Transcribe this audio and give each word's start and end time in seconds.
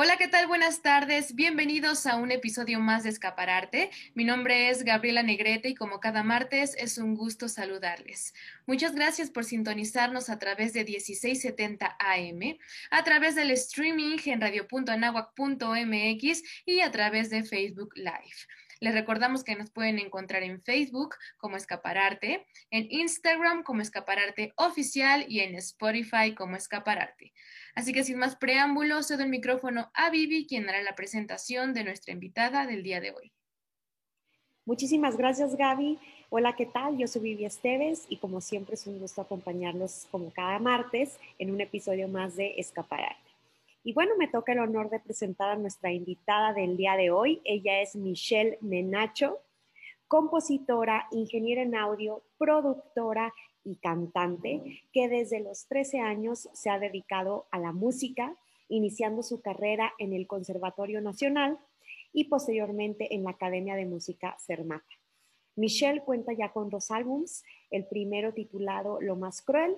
Hola, 0.00 0.16
¿qué 0.16 0.28
tal? 0.28 0.46
Buenas 0.46 0.80
tardes. 0.80 1.34
Bienvenidos 1.34 2.06
a 2.06 2.14
un 2.14 2.30
episodio 2.30 2.78
más 2.78 3.02
de 3.02 3.08
Escapararte. 3.08 3.90
Mi 4.14 4.22
nombre 4.22 4.70
es 4.70 4.84
Gabriela 4.84 5.24
Negrete 5.24 5.70
y 5.70 5.74
como 5.74 5.98
cada 5.98 6.22
martes 6.22 6.76
es 6.78 6.98
un 6.98 7.16
gusto 7.16 7.48
saludarles. 7.48 8.32
Muchas 8.64 8.94
gracias 8.94 9.28
por 9.28 9.44
sintonizarnos 9.44 10.30
a 10.30 10.38
través 10.38 10.72
de 10.72 10.84
1670 10.84 11.96
AM, 11.98 12.58
a 12.92 13.02
través 13.02 13.34
del 13.34 13.50
streaming 13.50 14.18
en 14.24 14.40
radio.anahuac.mx 14.40 16.42
y 16.64 16.80
a 16.80 16.92
través 16.92 17.28
de 17.30 17.42
Facebook 17.42 17.90
Live. 17.96 18.46
Les 18.80 18.94
recordamos 18.94 19.42
que 19.42 19.56
nos 19.56 19.70
pueden 19.70 19.98
encontrar 19.98 20.42
en 20.42 20.62
Facebook 20.62 21.16
como 21.36 21.56
Escapararte, 21.56 22.46
en 22.70 22.86
Instagram 22.90 23.64
como 23.64 23.82
Escapararte 23.82 24.52
Oficial 24.56 25.24
y 25.28 25.40
en 25.40 25.56
Spotify 25.56 26.34
como 26.36 26.56
Escapararte. 26.56 27.32
Así 27.74 27.92
que 27.92 28.04
sin 28.04 28.18
más 28.18 28.36
preámbulos, 28.36 29.08
cedo 29.08 29.24
el 29.24 29.30
micrófono 29.30 29.90
a 29.94 30.10
Vivi, 30.10 30.46
quien 30.46 30.68
hará 30.68 30.82
la 30.82 30.94
presentación 30.94 31.74
de 31.74 31.84
nuestra 31.84 32.12
invitada 32.12 32.66
del 32.66 32.82
día 32.82 33.00
de 33.00 33.10
hoy. 33.10 33.32
Muchísimas 34.64 35.16
gracias, 35.16 35.56
Gaby. 35.56 35.98
Hola, 36.30 36.54
¿qué 36.54 36.66
tal? 36.66 36.98
Yo 36.98 37.06
soy 37.06 37.22
Vivi 37.22 37.46
Esteves 37.46 38.04
y 38.08 38.18
como 38.18 38.40
siempre 38.42 38.74
es 38.74 38.86
un 38.86 38.98
gusto 38.98 39.22
acompañarlos 39.22 40.06
como 40.10 40.30
cada 40.30 40.58
martes 40.58 41.18
en 41.38 41.50
un 41.50 41.60
episodio 41.60 42.06
más 42.06 42.36
de 42.36 42.54
Escapararte. 42.58 43.27
Y 43.84 43.92
bueno, 43.92 44.14
me 44.18 44.28
toca 44.28 44.52
el 44.52 44.58
honor 44.58 44.90
de 44.90 45.00
presentar 45.00 45.50
a 45.50 45.56
nuestra 45.56 45.92
invitada 45.92 46.52
del 46.52 46.76
día 46.76 46.96
de 46.96 47.10
hoy. 47.10 47.40
Ella 47.44 47.80
es 47.80 47.94
Michelle 47.94 48.58
Menacho, 48.60 49.38
compositora, 50.08 51.06
ingeniera 51.12 51.62
en 51.62 51.76
audio, 51.76 52.22
productora 52.38 53.32
y 53.64 53.76
cantante, 53.76 54.82
que 54.92 55.08
desde 55.08 55.40
los 55.40 55.66
13 55.68 56.00
años 56.00 56.48
se 56.52 56.70
ha 56.70 56.78
dedicado 56.78 57.46
a 57.50 57.58
la 57.58 57.72
música, 57.72 58.34
iniciando 58.68 59.22
su 59.22 59.40
carrera 59.40 59.92
en 59.98 60.12
el 60.12 60.26
Conservatorio 60.26 61.00
Nacional 61.00 61.58
y 62.12 62.24
posteriormente 62.24 63.14
en 63.14 63.24
la 63.24 63.30
Academia 63.30 63.76
de 63.76 63.86
Música 63.86 64.36
Cermata. 64.38 64.88
Michelle 65.54 66.02
cuenta 66.02 66.32
ya 66.32 66.52
con 66.52 66.68
dos 66.68 66.90
álbums, 66.90 67.44
el 67.70 67.86
primero 67.86 68.32
titulado 68.32 69.00
Lo 69.00 69.16
más 69.16 69.42
cruel 69.42 69.76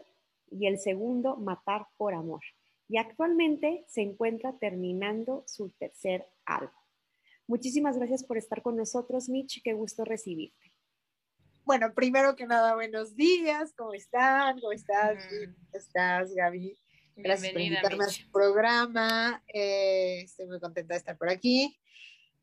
y 0.51 0.67
el 0.67 0.79
segundo 0.79 1.37
Matar 1.37 1.87
por 1.97 2.15
amor 2.15 2.43
y 2.91 2.99
actualmente 2.99 3.85
se 3.87 4.03
encuentra 4.03 4.59
terminando 4.59 5.45
su 5.47 5.71
tercer 5.71 6.27
álbum. 6.45 6.75
Muchísimas 7.47 7.97
gracias 7.97 8.25
por 8.25 8.37
estar 8.37 8.63
con 8.63 8.77
nosotros, 8.77 9.29
Mitch. 9.29 9.63
Qué 9.63 9.75
gusto 9.75 10.05
recibirte. 10.05 10.73
Bueno, 11.65 11.95
primero 11.95 12.35
que 12.35 12.47
nada, 12.47 12.75
buenos 12.75 13.15
días. 13.15 13.73
¿Cómo 13.77 13.95
están? 13.95 14.59
¿Cómo 14.59 14.73
estás? 14.73 15.25
¿Cómo 15.25 15.69
estás, 15.73 16.35
Gaby? 16.35 16.77
Gracias 17.15 17.53
por 17.53 17.61
invitarme 17.61 18.05
a 18.05 18.09
su 18.09 18.29
programa. 18.33 19.45
Eh, 19.55 20.23
estoy 20.23 20.47
muy 20.47 20.59
contenta 20.59 20.95
de 20.95 20.99
estar 20.99 21.17
por 21.17 21.31
aquí. 21.31 21.79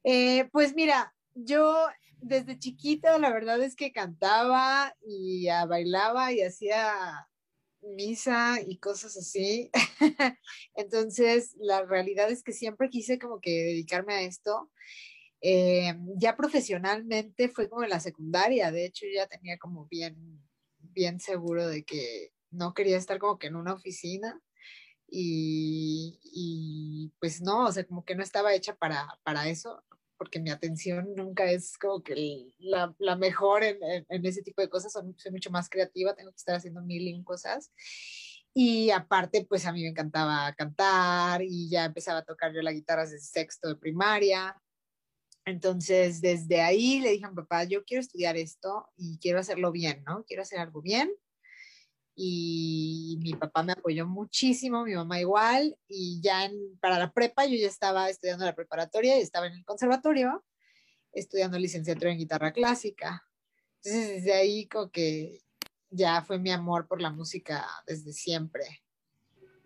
Eh, 0.05 0.47
pues 0.53 0.73
mira, 0.73 1.13
yo 1.33 1.87
desde 2.21 2.57
chiquita 2.57 3.17
la 3.17 3.31
verdad 3.31 3.61
es 3.61 3.75
que 3.75 3.91
cantaba 3.91 4.95
y 5.05 5.47
bailaba 5.67 6.31
y 6.31 6.41
hacía 6.41 6.93
misa 7.95 8.59
y 8.65 8.77
cosas 8.77 9.17
así. 9.17 9.71
Entonces, 10.75 11.55
la 11.59 11.83
realidad 11.85 12.29
es 12.31 12.43
que 12.43 12.53
siempre 12.53 12.89
quise 12.89 13.19
como 13.19 13.39
que 13.39 13.51
dedicarme 13.51 14.13
a 14.13 14.21
esto. 14.21 14.71
Eh, 15.41 15.93
ya 16.17 16.35
profesionalmente 16.35 17.49
fue 17.49 17.69
como 17.69 17.83
en 17.83 17.91
la 17.91 17.99
secundaria, 17.99 18.71
de 18.71 18.85
hecho 18.85 19.05
ya 19.13 19.27
tenía 19.27 19.57
como 19.59 19.85
bien, 19.85 20.41
bien 20.79 21.19
seguro 21.19 21.67
de 21.67 21.83
que 21.83 22.31
no 22.49 22.73
quería 22.73 22.97
estar 22.97 23.19
como 23.19 23.37
que 23.37 23.47
en 23.47 23.55
una 23.55 23.73
oficina 23.73 24.41
y, 25.07 26.19
y 26.23 27.13
pues 27.19 27.41
no, 27.41 27.65
o 27.67 27.71
sea, 27.71 27.85
como 27.85 28.03
que 28.03 28.15
no 28.15 28.23
estaba 28.23 28.53
hecha 28.55 28.75
para, 28.75 29.07
para 29.23 29.47
eso 29.47 29.83
porque 30.17 30.39
mi 30.39 30.49
atención 30.49 31.13
nunca 31.15 31.49
es 31.49 31.77
como 31.77 32.01
que 32.03 32.53
la, 32.59 33.15
mejor 33.15 33.63
en, 33.63 33.79
ese 34.09 34.41
tipo 34.41 34.61
de 34.61 34.69
cosas, 34.69 34.91
soy, 34.91 35.31
mucho 35.31 35.51
más 35.51 35.69
creativa, 35.69 36.15
tengo 36.15 36.31
que 36.31 36.37
estar 36.37 36.55
haciendo 36.55 36.81
mil 36.81 37.23
cosas. 37.23 37.71
Y 38.53 38.89
aparte, 38.89 39.45
pues 39.47 39.65
a 39.65 39.71
mí 39.71 39.83
me 39.83 39.89
encantaba 39.89 40.53
cantar 40.55 41.43
y 41.43 41.69
ya 41.69 41.85
empezaba 41.85 42.19
a 42.19 42.25
tocar 42.25 42.53
yo 42.53 42.61
la 42.61 42.71
guitarra 42.71 43.03
desde 43.03 43.19
sexto 43.19 43.67
de 43.67 43.75
primaria. 43.75 44.59
Entonces, 45.45 46.21
desde 46.21 46.61
ahí 46.61 46.99
le 46.99 47.11
dije 47.11 47.25
a 47.25 47.29
mi 47.29 47.35
papá, 47.35 47.63
yo 47.65 47.85
quiero 47.85 48.01
estudiar 48.01 48.35
esto 48.35 48.89
y 48.97 49.19
quiero 49.19 49.39
hacerlo 49.39 49.71
bien, 49.71 50.03
¿no? 50.05 50.23
Quiero 50.25 50.41
hacer 50.41 50.59
algo 50.59 50.81
bien 50.81 51.13
y 52.19 53.19
mi 53.21 53.33
papá 53.33 53.61
me 53.61 53.73
apoyó 53.73 54.07
muchísimo, 54.07 54.83
mi 54.83 54.95
mamá 54.95 55.19
igual, 55.19 55.77
y 55.87 56.19
ya 56.19 56.49
para 56.81 56.97
la 56.97 57.13
prepa 57.13 57.45
yo 57.45 57.55
ya 57.55 57.67
estaba 57.67 58.09
estudiando 58.09 58.43
la 58.43 58.55
preparatoria 58.55 59.17
y 59.17 59.21
estaba 59.21 59.45
en 59.45 59.53
el 59.53 59.63
conservatorio 59.63 60.43
estudiando 61.13 61.59
licenciatura 61.59 62.11
en 62.11 62.17
guitarra 62.17 62.53
clásica. 62.53 63.23
Entonces 63.83 64.09
desde 64.15 64.33
ahí 64.33 64.67
como 64.67 64.89
que 64.89 65.41
ya 65.91 66.23
fue 66.23 66.39
mi 66.39 66.51
amor 66.51 66.87
por 66.87 67.01
la 67.01 67.11
música 67.11 67.67
desde 67.85 68.11
siempre. 68.13 68.63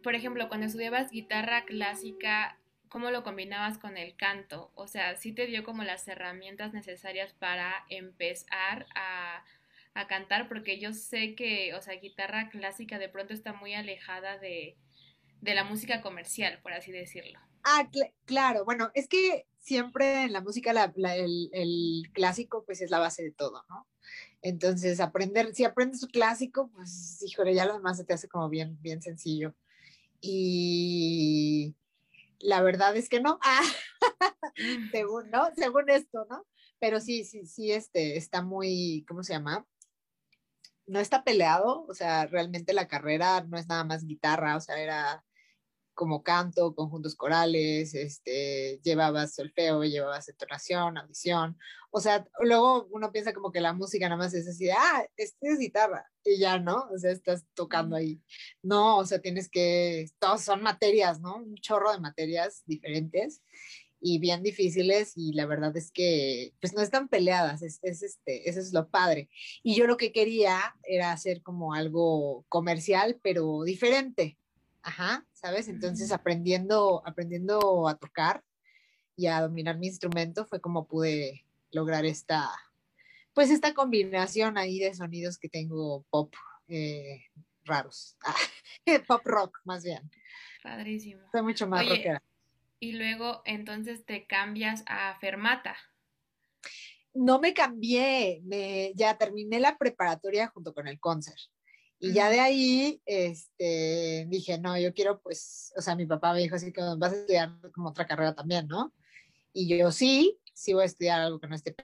Por 0.03 0.15
ejemplo, 0.15 0.49
cuando 0.49 0.67
estudiabas 0.67 1.09
guitarra 1.09 1.63
clásica, 1.63 2.59
¿cómo 2.89 3.11
lo 3.11 3.23
combinabas 3.23 3.77
con 3.77 3.97
el 3.97 4.15
canto? 4.17 4.71
O 4.75 4.87
sea, 4.87 5.15
¿sí 5.15 5.31
te 5.31 5.47
dio 5.47 5.63
como 5.63 5.83
las 5.83 6.05
herramientas 6.09 6.73
necesarias 6.73 7.33
para 7.33 7.85
empezar 7.89 8.87
a 8.93 9.43
a 9.93 10.07
cantar 10.07 10.47
porque 10.47 10.79
yo 10.79 10.93
sé 10.93 11.35
que, 11.35 11.73
o 11.73 11.81
sea, 11.81 11.95
guitarra 11.95 12.49
clásica 12.49 12.97
de 12.97 13.09
pronto 13.09 13.33
está 13.33 13.53
muy 13.53 13.73
alejada 13.73 14.37
de, 14.37 14.77
la 15.41 15.63
música 15.63 16.01
comercial, 16.01 16.59
por 16.61 16.73
así 16.73 16.91
decirlo. 16.91 17.39
Ah, 17.63 17.89
claro, 18.25 18.63
bueno, 18.63 18.91
es 18.93 19.07
que 19.07 19.47
siempre 19.59 20.23
en 20.23 20.33
la 20.33 20.41
música 20.41 20.71
el, 20.71 22.09
clásico 22.13 22.63
pues 22.65 22.81
es 22.81 22.89
la 22.89 22.99
base 22.99 23.23
de 23.23 23.31
todo, 23.31 23.63
¿no? 23.69 23.87
Entonces, 24.41 24.99
aprender, 24.99 25.53
si 25.53 25.65
aprendes 25.65 26.05
clásico, 26.07 26.71
pues, 26.73 27.21
híjole, 27.23 27.53
ya 27.53 27.65
lo 27.65 27.73
demás 27.73 27.97
se 27.97 28.03
te 28.03 28.13
hace 28.13 28.27
como 28.27 28.49
bien, 28.49 28.81
bien 28.81 29.01
sencillo. 29.01 29.53
Y 30.19 31.75
la 32.39 32.61
verdad 32.61 32.95
es 32.95 33.09
que 33.09 33.19
no, 33.19 33.39
ah, 33.43 33.61
según, 34.91 35.29
¿no? 35.29 35.49
Según 35.55 35.89
esto, 35.89 36.25
¿no? 36.29 36.45
Pero 36.79 36.99
sí, 36.99 37.23
sí, 37.23 37.45
sí, 37.45 37.71
este, 37.71 38.17
está 38.17 38.41
muy, 38.41 39.05
¿cómo 39.07 39.23
se 39.23 39.33
llama? 39.33 39.67
No 40.91 40.99
está 40.99 41.23
peleado, 41.23 41.85
o 41.87 41.93
sea, 41.93 42.25
realmente 42.25 42.73
la 42.73 42.89
carrera 42.89 43.45
no 43.47 43.57
es 43.57 43.67
nada 43.67 43.85
más 43.85 44.05
guitarra, 44.05 44.57
o 44.57 44.59
sea, 44.59 44.77
era 44.77 45.23
como 45.93 46.21
canto, 46.21 46.75
conjuntos 46.75 47.15
corales, 47.15 47.93
este, 47.95 48.81
llevabas 48.83 49.35
solfeo, 49.35 49.85
llevabas 49.85 50.27
entonación, 50.27 50.97
audición, 50.97 51.57
o 51.91 52.01
sea, 52.01 52.27
luego 52.41 52.87
uno 52.91 53.09
piensa 53.13 53.31
como 53.33 53.53
que 53.53 53.61
la 53.61 53.71
música 53.71 54.09
nada 54.09 54.17
más 54.17 54.33
es 54.33 54.49
así 54.49 54.65
de, 54.65 54.73
ah, 54.73 55.07
este 55.15 55.47
es 55.47 55.59
guitarra, 55.59 56.05
y 56.25 56.37
ya, 56.39 56.59
¿no? 56.59 56.89
O 56.93 56.97
sea, 56.97 57.11
estás 57.11 57.45
tocando 57.53 57.95
ahí. 57.95 58.21
No, 58.61 58.97
o 58.97 59.05
sea, 59.05 59.19
tienes 59.19 59.49
que, 59.49 60.07
todos 60.19 60.41
son 60.41 60.61
materias, 60.61 61.21
¿no? 61.21 61.37
Un 61.37 61.55
chorro 61.55 61.93
de 61.93 61.99
materias 62.01 62.63
diferentes, 62.65 63.41
y 64.01 64.19
bien 64.19 64.41
difíciles 64.41 65.13
y 65.15 65.33
la 65.33 65.45
verdad 65.45 65.75
es 65.77 65.91
que 65.91 66.53
pues 66.59 66.73
no 66.73 66.81
están 66.81 67.07
peleadas, 67.07 67.61
es, 67.61 67.79
este, 67.83 68.49
eso 68.49 68.59
es 68.59 68.73
lo 68.73 68.89
padre. 68.89 69.29
Y 69.63 69.75
yo 69.75 69.85
lo 69.85 69.95
que 69.95 70.11
quería 70.11 70.75
era 70.83 71.11
hacer 71.11 71.41
como 71.43 71.73
algo 71.73 72.43
comercial, 72.49 73.19
pero 73.21 73.63
diferente. 73.63 74.37
Ajá, 74.81 75.25
¿sabes? 75.31 75.67
Entonces 75.67 76.11
aprendiendo, 76.11 77.03
aprendiendo 77.05 77.87
a 77.87 77.95
tocar 77.95 78.43
y 79.15 79.27
a 79.27 79.41
dominar 79.41 79.77
mi 79.77 79.87
instrumento 79.87 80.45
fue 80.45 80.59
como 80.59 80.87
pude 80.87 81.45
lograr 81.69 82.03
esta, 82.05 82.49
pues 83.33 83.51
esta 83.51 83.75
combinación 83.75 84.57
ahí 84.57 84.79
de 84.79 84.95
sonidos 84.95 85.37
que 85.37 85.49
tengo 85.49 86.03
pop 86.09 86.33
eh, 86.67 87.21
raros, 87.63 88.17
pop 89.07 89.21
rock 89.25 89.59
más 89.63 89.83
bien. 89.83 90.09
Padrísimo. 90.63 91.21
Soy 91.31 91.43
mucho 91.43 91.67
más 91.67 91.87
rockera 91.87 92.21
y 92.81 92.93
luego 92.93 93.43
entonces 93.45 94.03
te 94.05 94.25
cambias 94.25 94.83
a 94.87 95.15
Fermata. 95.19 95.77
No 97.13 97.39
me 97.39 97.53
cambié, 97.53 98.41
me, 98.43 98.91
ya 98.95 99.17
terminé 99.17 99.59
la 99.59 99.77
preparatoria 99.77 100.47
junto 100.47 100.73
con 100.73 100.87
el 100.87 100.99
concert. 100.99 101.37
Y 101.99 102.13
ya 102.13 102.31
de 102.31 102.39
ahí, 102.39 102.99
este, 103.05 104.25
dije, 104.27 104.57
no, 104.57 104.75
yo 104.79 104.91
quiero, 104.91 105.21
pues, 105.21 105.71
o 105.77 105.81
sea, 105.81 105.95
mi 105.95 106.07
papá 106.07 106.33
me 106.33 106.39
dijo 106.39 106.55
así 106.55 106.73
que 106.73 106.81
vas 106.97 107.13
a 107.13 107.17
estudiar 107.17 107.51
como 107.71 107.89
otra 107.89 108.07
carrera 108.07 108.33
también, 108.33 108.67
¿no? 108.67 108.91
Y 109.53 109.77
yo 109.77 109.91
sí, 109.91 110.39
sí 110.55 110.73
voy 110.73 110.81
a 110.81 110.87
estudiar 110.87 111.21
algo 111.21 111.39
que 111.39 111.47
no 111.47 111.53
esté 111.53 111.75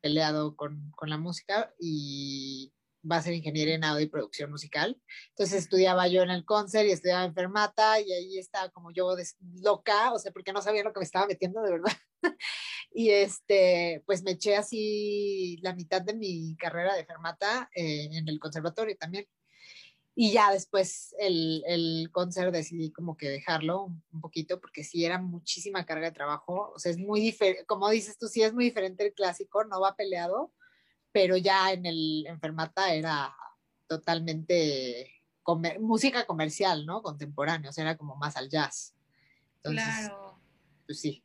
peleado 0.00 0.56
con, 0.56 0.90
con 0.96 1.08
la 1.08 1.18
música 1.18 1.72
y 1.78 2.72
va 3.10 3.16
a 3.16 3.22
ser 3.22 3.34
ingeniero 3.34 3.72
en 3.72 3.84
audio 3.84 4.04
y 4.04 4.08
producción 4.08 4.50
musical. 4.50 5.00
Entonces 5.30 5.58
estudiaba 5.58 6.08
yo 6.08 6.22
en 6.22 6.30
el 6.30 6.44
concert 6.44 6.88
y 6.88 6.92
estudiaba 6.92 7.24
en 7.24 7.34
Fermata 7.34 8.00
y 8.00 8.12
ahí 8.12 8.38
estaba 8.38 8.70
como 8.70 8.92
yo 8.92 9.14
loca, 9.62 10.12
o 10.12 10.18
sea, 10.18 10.32
porque 10.32 10.52
no 10.52 10.62
sabía 10.62 10.84
lo 10.84 10.92
que 10.92 11.00
me 11.00 11.04
estaba 11.04 11.26
metiendo 11.26 11.62
de 11.62 11.72
verdad. 11.72 11.92
y 12.92 13.10
este, 13.10 14.02
pues 14.06 14.22
me 14.22 14.32
eché 14.32 14.56
así 14.56 15.58
la 15.62 15.74
mitad 15.74 16.02
de 16.02 16.14
mi 16.14 16.56
carrera 16.56 16.94
de 16.94 17.04
Fermata 17.04 17.68
eh, 17.74 18.08
en 18.12 18.28
el 18.28 18.38
conservatorio 18.40 18.96
también. 18.96 19.26
y 20.16 20.32
ya 20.32 20.52
después 20.52 21.14
el, 21.18 21.62
el 21.66 22.10
concert 22.12 22.52
decidí 22.52 22.92
como 22.92 23.16
que 23.16 23.28
dejarlo 23.28 23.84
un, 23.84 24.20
poquito 24.20 24.60
porque 24.60 24.84
sí 24.84 25.04
era 25.04 25.18
muchísima 25.20 25.84
carga 25.86 26.06
de 26.06 26.12
trabajo. 26.12 26.72
O 26.74 26.78
sea, 26.78 26.92
es 26.92 26.98
muy 26.98 27.20
diferente, 27.20 27.66
como 27.66 27.90
dices 27.90 28.16
tú, 28.18 28.28
sí 28.28 28.42
es 28.42 28.54
muy 28.54 28.64
diferente 28.66 29.04
el 29.06 29.14
clásico, 29.14 29.64
no 29.64 29.80
va 29.80 29.96
peleado, 29.96 30.52
pero 31.14 31.36
ya 31.36 31.70
en 31.70 31.86
el 31.86 32.26
enfermata 32.26 32.92
era 32.92 33.32
totalmente 33.86 35.12
música 35.78 36.26
comercial, 36.26 36.84
¿no? 36.86 37.02
Contemporánea, 37.02 37.70
o 37.70 37.72
sea, 37.72 37.84
era 37.84 37.96
como 37.96 38.16
más 38.16 38.36
al 38.36 38.50
jazz. 38.50 38.96
claro. 39.62 40.36
Pues 40.86 41.00
sí. 41.00 41.22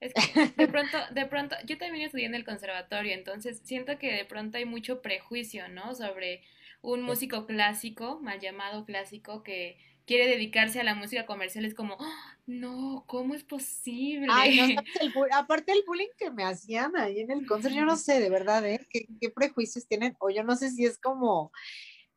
de 0.58 0.68
pronto, 0.68 0.98
de 1.12 1.26
pronto, 1.26 1.56
yo 1.66 1.80
también 1.80 2.06
estudié 2.06 2.28
en 2.28 2.36
el 2.36 2.46
conservatorio, 2.46 3.14
entonces 3.14 3.62
siento 3.64 3.98
que 3.98 4.14
de 4.14 4.26
pronto 4.26 4.60
hay 4.60 4.66
mucho 4.66 5.02
prejuicio, 5.02 5.68
¿no? 5.70 5.96
Sobre 5.96 6.44
un 6.82 7.02
músico 7.02 7.48
clásico, 7.48 8.20
mal 8.22 8.40
llamado 8.40 8.86
clásico, 8.86 9.42
que 9.42 9.80
quiere 10.10 10.26
dedicarse 10.26 10.80
a 10.80 10.84
la 10.84 10.96
música 10.96 11.28
comercial, 11.28 11.66
es 11.66 11.76
como, 11.76 11.96
¡Ah! 12.00 12.36
no, 12.48 13.04
¿cómo 13.06 13.36
es 13.36 13.44
posible? 13.44 14.26
Ay, 14.32 14.58
no, 14.76 14.82
aparte 15.34 15.72
el 15.72 15.84
bullying 15.86 16.08
que 16.18 16.32
me 16.32 16.44
hacían 16.44 16.98
ahí 16.98 17.20
en 17.20 17.30
el 17.30 17.46
concert, 17.46 17.76
yo 17.76 17.86
no 17.86 17.96
sé, 17.96 18.20
de 18.20 18.32
verdad, 18.32 18.66
¿eh? 18.66 18.88
¿Qué, 18.90 19.06
¿Qué, 19.22 19.30
prejuicios 19.30 19.88
tienen? 19.88 20.16
O 20.18 20.32
yo 20.32 20.44
no 20.44 20.56
sé 20.56 20.72
si 20.72 20.84
es 20.84 20.98
como 20.98 21.52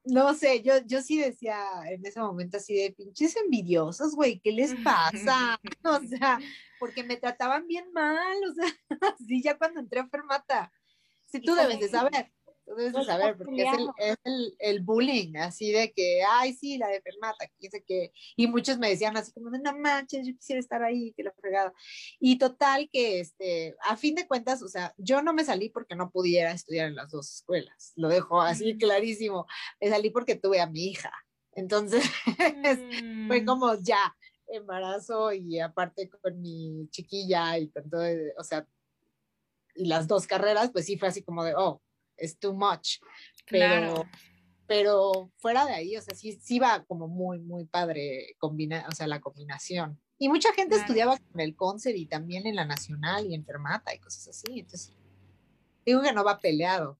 no 0.04 0.32
sé, 0.32 0.62
yo, 0.62 0.78
yo 0.86 1.02
sí 1.02 1.18
decía 1.18 1.58
en 1.86 2.04
ese 2.06 2.18
momento 2.18 2.56
así 2.56 2.74
de 2.74 2.92
pinches 2.92 3.36
envidiosos, 3.36 4.14
güey, 4.14 4.40
¿qué 4.40 4.52
les 4.52 4.74
pasa? 4.76 5.60
O 5.84 6.00
sea, 6.00 6.40
porque 6.80 7.04
me 7.04 7.18
trataban 7.18 7.68
bien 7.68 7.92
mal, 7.92 8.38
o 8.48 8.54
sea, 8.54 8.72
así 9.14 9.42
ya 9.42 9.58
cuando 9.58 9.80
entré 9.80 10.00
a 10.00 10.08
Fermata. 10.08 10.72
Sí, 11.26 11.40
tú 11.40 11.54
debes 11.54 11.78
de 11.78 11.88
saber. 11.88 12.32
Tú 12.64 12.75
debes 12.76 12.93
de 12.93 13.05
saber, 13.05 13.37
porque 13.37 13.62
es, 13.62 13.73
el, 13.76 13.88
es 13.99 14.17
el, 14.25 14.55
el, 14.59 14.81
bullying, 14.81 15.37
así 15.37 15.73
de 15.73 15.93
que, 15.93 16.23
ay, 16.23 16.55
sí, 16.55 16.79
la 16.79 16.88
de 16.88 17.03
Fermata, 17.03 17.50
sé 17.59 17.82
que, 17.82 18.12
y 18.37 18.47
muchos 18.47 18.79
me 18.79 18.88
decían 18.88 19.17
así 19.17 19.32
como, 19.32 19.50
no 19.50 19.76
manches, 19.76 20.26
yo 20.26 20.32
quisiera 20.35 20.61
estar 20.61 20.82
ahí, 20.82 21.12
que 21.17 21.25
la 21.25 21.32
fregada. 21.32 21.73
Y 22.20 22.38
total 22.38 22.88
que, 22.93 23.20
este, 23.20 23.75
a 23.82 23.97
fin 23.97 24.14
de 24.14 24.29
cuentas, 24.29 24.62
o 24.62 24.69
sea, 24.69 24.94
yo 24.97 25.23
no 25.23 25.32
me 25.32 25.44
salí 25.44 25.70
porque 25.70 25.97
no 25.97 26.11
pudiera 26.11 26.53
estudiar 26.53 26.88
en 26.88 26.94
las 26.94 27.11
dos 27.11 27.35
escuelas, 27.35 27.93
lo 27.97 28.09
dejo 28.09 28.41
así 28.41 28.79
clarísimo, 28.79 29.47
me 29.81 29.88
salí 29.88 30.11
porque 30.11 30.37
tuve 30.37 30.61
a 30.61 30.67
mi 30.67 30.87
hija. 30.87 31.12
Entonces, 31.55 32.05
fue 33.26 33.43
mm. 33.43 33.44
como 33.44 33.75
ya, 33.75 34.14
embarazo 34.47 35.32
y 35.32 35.59
aparte 35.61 36.09
con 36.09 36.41
mi 36.41 36.88
chiquilla 36.91 37.59
y 37.59 37.70
con 37.70 37.88
todo, 37.91 38.05
o 38.38 38.44
sea, 38.44 38.67
y 39.75 39.87
las 39.87 40.06
dos 40.06 40.26
carreras, 40.26 40.70
pues 40.70 40.87
sí 40.87 40.99
fue 40.99 41.09
así 41.09 41.23
como 41.23 41.44
de, 41.44 41.55
oh, 41.56 41.82
es 42.22 42.38
too 42.38 42.54
much. 42.54 42.98
Pero, 43.46 44.06
pero 44.66 45.30
fuera 45.36 45.66
de 45.66 45.74
ahí, 45.74 45.96
o 45.96 46.00
sea, 46.00 46.14
sí, 46.14 46.32
sí 46.32 46.58
va 46.58 46.84
como 46.84 47.08
muy, 47.08 47.40
muy 47.40 47.66
padre 47.66 48.34
combina, 48.38 48.86
o 48.88 48.94
sea, 48.94 49.06
la 49.06 49.20
combinación. 49.20 50.00
Y 50.19 50.28
mucha 50.28 50.52
gente 50.54 50.76
estudiaba 50.76 51.19
con 51.19 51.40
el 51.40 51.56
concert 51.56 51.96
y 51.96 52.06
también 52.06 52.46
en 52.46 52.54
la 52.54 52.64
nacional 52.64 53.26
y 53.26 53.34
en 53.34 53.44
Fermata 53.44 53.92
y 53.92 53.98
cosas 53.98 54.28
así. 54.28 54.60
Entonces, 54.60 54.94
digo 55.84 56.00
que 56.00 56.12
no 56.12 56.22
va 56.22 56.38
peleado. 56.38 56.98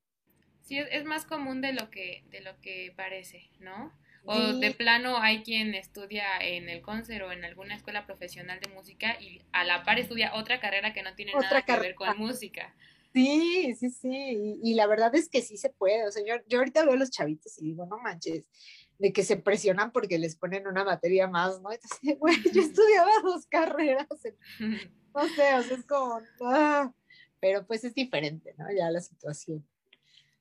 Sí, 0.63 0.79
es 0.79 1.05
más 1.05 1.25
común 1.25 1.61
de 1.61 1.73
lo 1.73 1.89
que, 1.89 2.25
de 2.31 2.41
lo 2.41 2.61
que 2.61 2.93
parece, 2.97 3.49
¿no? 3.61 3.93
O 4.25 4.53
de 4.55 4.71
plano 4.71 5.19
hay 5.19 5.43
quien 5.43 5.75
estudia 5.75 6.25
en 6.41 6.69
el 6.69 6.81
concert 6.81 7.25
o 7.25 7.33
en 7.33 7.45
alguna 7.45 7.75
escuela 7.75 8.07
profesional 8.07 8.61
de 8.61 8.73
música 8.73 9.21
y 9.21 9.43
a 9.53 9.65
la 9.65 9.83
par 9.83 9.99
estudia 9.99 10.35
otra 10.35 10.61
carrera 10.61 10.93
que 10.93 11.03
no 11.03 11.15
tiene 11.15 11.33
nada 11.33 11.63
que 11.63 11.77
ver 11.77 11.95
con 11.97 12.17
música. 12.19 12.73
Sí, 13.13 13.75
sí, 13.75 13.91
sí. 13.91 14.59
Y, 14.63 14.75
la 14.75 14.87
verdad 14.87 15.15
es 15.15 15.29
que 15.29 15.43
sí 15.43 15.57
se 15.57 15.71
puede. 15.71 16.07
O 16.07 16.13
sea, 16.13 16.25
yo, 16.25 16.35
yo 16.49 16.59
ahorita 16.59 16.85
veo 16.85 16.95
a 16.95 16.97
los 16.97 17.11
chavitos 17.11 17.59
y 17.59 17.67
digo, 17.67 17.87
no 17.87 17.99
manches, 17.99 18.49
de 18.99 19.13
que 19.13 19.25
se 19.25 19.37
presionan 19.37 19.93
porque 19.93 20.19
les 20.19 20.37
ponen 20.37 20.67
una 20.67 20.85
materia 20.85 21.27
más, 21.27 21.61
¿no? 21.61 21.73
Entonces, 21.73 22.01
güey, 22.19 22.37
yo 22.53 22.63
estudiaba 22.63 23.11
dos 23.23 23.47
carreras. 23.47 24.07
no 24.09 25.29
sé, 25.29 25.55
o 25.55 25.63
sea, 25.63 25.77
es 25.77 25.85
como, 25.87 26.21
ah, 26.43 26.93
pero 27.41 27.67
pues 27.67 27.85
es 27.85 27.95
diferente, 27.95 28.55
¿no? 28.57 28.67
Ya 28.73 28.91
la 28.91 29.01
situación. 29.01 29.67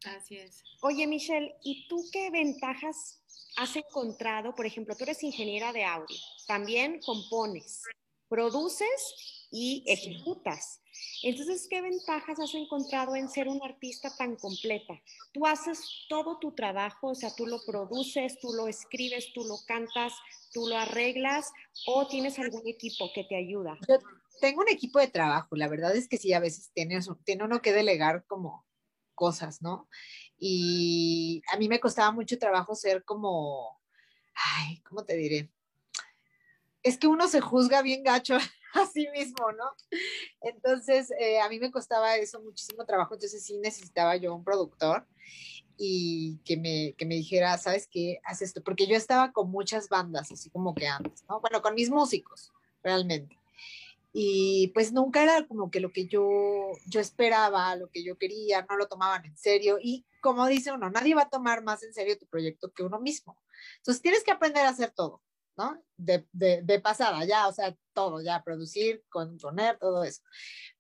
Así 0.06 0.38
es. 0.38 0.64
Oye, 0.82 1.06
Michelle, 1.08 1.56
¿y 1.64 1.88
tú 1.88 2.04
qué 2.12 2.32
ventajas 2.32 3.24
has 3.58 3.76
encontrado? 3.76 4.56
Por 4.56 4.66
ejemplo, 4.66 4.96
tú 4.96 5.04
eres 5.04 5.22
ingeniera 5.24 5.74
de 5.74 5.84
audio, 5.84 6.18
también 6.48 7.00
compones, 7.02 7.84
produces 8.28 9.48
y 9.52 9.84
ejecutas. 9.88 10.81
Entonces, 11.24 11.68
¿qué 11.70 11.82
ventajas 11.82 12.40
has 12.40 12.54
encontrado 12.56 13.16
en 13.16 13.30
ser 13.30 13.48
una 13.48 13.66
artista 13.66 14.10
tan 14.16 14.36
completa? 14.36 15.00
Tú 15.34 15.46
haces 15.46 15.80
todo 16.10 16.40
tu 16.40 16.54
trabajo, 16.54 17.10
o 17.10 17.16
sea, 17.16 17.34
tú 17.36 17.46
lo 17.46 17.60
produces, 17.66 18.40
tú 18.40 18.54
lo 18.54 18.68
escribes, 18.68 19.32
tú 19.34 19.44
lo 19.44 19.58
cantas, 19.68 20.14
tú 20.52 20.68
lo 20.68 20.78
arreglas 20.78 21.52
o 21.86 22.08
tienes 22.08 22.40
algún 22.40 22.68
equipo 22.68 23.12
que 23.14 23.24
te 23.24 23.36
ayuda. 23.36 23.78
Yo 23.88 23.98
tengo 24.40 24.62
un 24.62 24.70
equipo 24.70 25.00
de 25.00 25.08
trabajo, 25.08 25.56
la 25.56 25.68
verdad 25.68 25.96
es 25.96 26.08
que 26.08 26.18
sí, 26.18 26.34
a 26.34 26.40
veces 26.40 26.72
tiene, 26.74 27.00
tiene 27.24 27.44
uno 27.44 27.62
que 27.62 27.74
delegar 27.74 28.26
como 28.26 28.66
cosas, 29.14 29.62
¿no? 29.62 29.88
Y 30.38 31.44
a 31.54 31.58
mí 31.58 31.70
me 31.70 31.80
costaba 31.80 32.12
mucho 32.12 32.40
trabajo 32.40 32.74
ser 32.74 33.06
como, 33.06 33.80
ay, 34.34 34.82
¿cómo 34.82 35.06
te 35.06 35.16
diré? 35.16 35.52
Es 36.82 36.98
que 36.98 37.06
uno 37.06 37.28
se 37.28 37.42
juzga 37.42 37.84
bien 37.84 38.04
gacho 38.04 38.38
a 38.82 38.86
sí 38.86 39.08
mismo, 39.14 39.52
¿no? 39.52 39.72
Entonces, 40.42 41.12
eh, 41.20 41.40
a 41.40 41.50
mí 41.50 41.60
me 41.60 41.72
costaba 41.72 42.16
eso 42.18 42.42
muchísimo 42.42 42.86
trabajo, 42.86 43.14
entonces 43.14 43.44
sí 43.44 43.58
necesitaba 43.58 44.16
yo 44.16 44.34
un 44.36 44.44
productor 44.44 45.06
y 45.78 46.38
que 46.46 46.58
me, 46.58 46.94
que 46.98 47.06
me 47.06 47.16
dijera, 47.16 47.58
¿sabes 47.58 47.88
qué? 47.88 48.20
Haz 48.24 48.42
esto, 48.42 48.62
porque 48.64 48.88
yo 48.88 48.96
estaba 48.96 49.32
con 49.32 49.50
muchas 49.50 49.90
bandas, 49.90 50.32
así 50.32 50.50
como 50.50 50.76
que 50.76 50.88
antes, 50.88 51.24
¿no? 51.28 51.40
Bueno, 51.42 51.62
con 51.62 51.74
mis 51.74 51.90
músicos, 51.90 52.52
realmente. 52.84 53.38
Y 54.14 54.68
pues 54.74 54.92
nunca 54.92 55.24
era 55.24 55.48
como 55.48 55.72
que 55.72 55.80
lo 55.80 55.92
que 55.92 56.06
yo, 56.06 56.72
yo 56.86 57.00
esperaba, 57.00 57.76
lo 57.78 57.90
que 57.90 58.04
yo 58.04 58.18
quería, 58.18 58.66
no 58.70 58.76
lo 58.76 58.88
tomaban 58.88 59.26
en 59.26 59.38
serio. 59.38 59.78
Y 59.82 60.06
como 60.22 60.46
dice 60.48 60.74
uno, 60.74 60.90
nadie 60.90 61.16
va 61.16 61.24
a 61.24 61.30
tomar 61.30 61.64
más 61.64 61.82
en 61.84 61.94
serio 61.94 62.18
tu 62.18 62.28
proyecto 62.28 62.74
que 62.74 62.84
uno 62.84 63.00
mismo. 63.00 63.38
Entonces 63.78 64.02
tienes 64.02 64.24
que 64.24 64.32
aprender 64.32 64.66
a 64.66 64.70
hacer 64.70 64.92
todo. 64.92 65.22
¿No? 65.62 65.84
De, 65.98 66.26
de, 66.34 66.80
pasada, 66.80 67.24
ya, 67.26 67.48
o 67.48 67.54
sea, 67.54 67.76
todo, 67.94 68.22
ya, 68.22 68.44
producir, 68.44 69.04
componer, 69.10 69.78
todo 69.78 70.04
eso. 70.04 70.22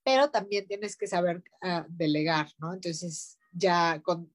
Pero 0.03 0.31
también 0.31 0.65
tienes 0.65 0.97
que 0.97 1.05
saber 1.05 1.43
ah, 1.61 1.85
delegar, 1.89 2.47
¿no? 2.57 2.73
Entonces, 2.73 3.37
ya 3.51 4.01
con, 4.03 4.33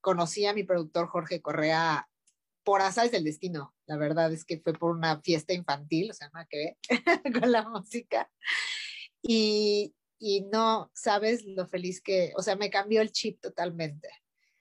conocí 0.00 0.46
a 0.46 0.54
mi 0.54 0.62
productor 0.62 1.08
Jorge 1.08 1.42
Correa 1.42 2.08
por 2.62 2.82
azares 2.82 3.10
del 3.10 3.24
destino. 3.24 3.74
La 3.86 3.96
verdad 3.96 4.32
es 4.32 4.44
que 4.44 4.60
fue 4.60 4.74
por 4.74 4.94
una 4.94 5.20
fiesta 5.22 5.54
infantil, 5.54 6.10
o 6.10 6.14
sea, 6.14 6.30
nada 6.32 6.46
que 6.48 6.58
ver 6.58 6.76
con 7.40 7.50
la 7.50 7.68
música. 7.68 8.30
Y, 9.22 9.94
y 10.18 10.42
no 10.52 10.90
sabes 10.94 11.44
lo 11.44 11.66
feliz 11.66 12.00
que, 12.00 12.32
o 12.36 12.42
sea, 12.42 12.54
me 12.54 12.70
cambió 12.70 13.00
el 13.00 13.10
chip 13.10 13.40
totalmente. 13.40 14.08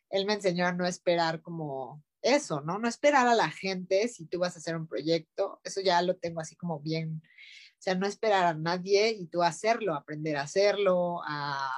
Él 0.10 0.26
me 0.26 0.34
enseñó 0.34 0.66
a 0.66 0.72
no 0.72 0.88
esperar 0.88 1.42
como 1.42 2.04
eso, 2.22 2.62
¿no? 2.62 2.80
No 2.80 2.88
esperar 2.88 3.28
a 3.28 3.36
la 3.36 3.50
gente 3.50 4.08
si 4.08 4.26
tú 4.26 4.40
vas 4.40 4.56
a 4.56 4.60
hacer 4.60 4.76
un 4.76 4.88
proyecto, 4.88 5.60
eso 5.64 5.82
ya 5.82 6.02
lo 6.02 6.16
tengo 6.16 6.42
así 6.42 6.56
como 6.56 6.80
bien, 6.80 7.22
o 7.24 7.82
sea, 7.82 7.96
no 7.96 8.08
esperar 8.08 8.46
a 8.46 8.54
nadie 8.54 9.12
y 9.12 9.28
tú 9.28 9.44
hacerlo, 9.44 9.94
aprender 9.94 10.38
a 10.38 10.42
hacerlo, 10.42 11.22
a, 11.26 11.72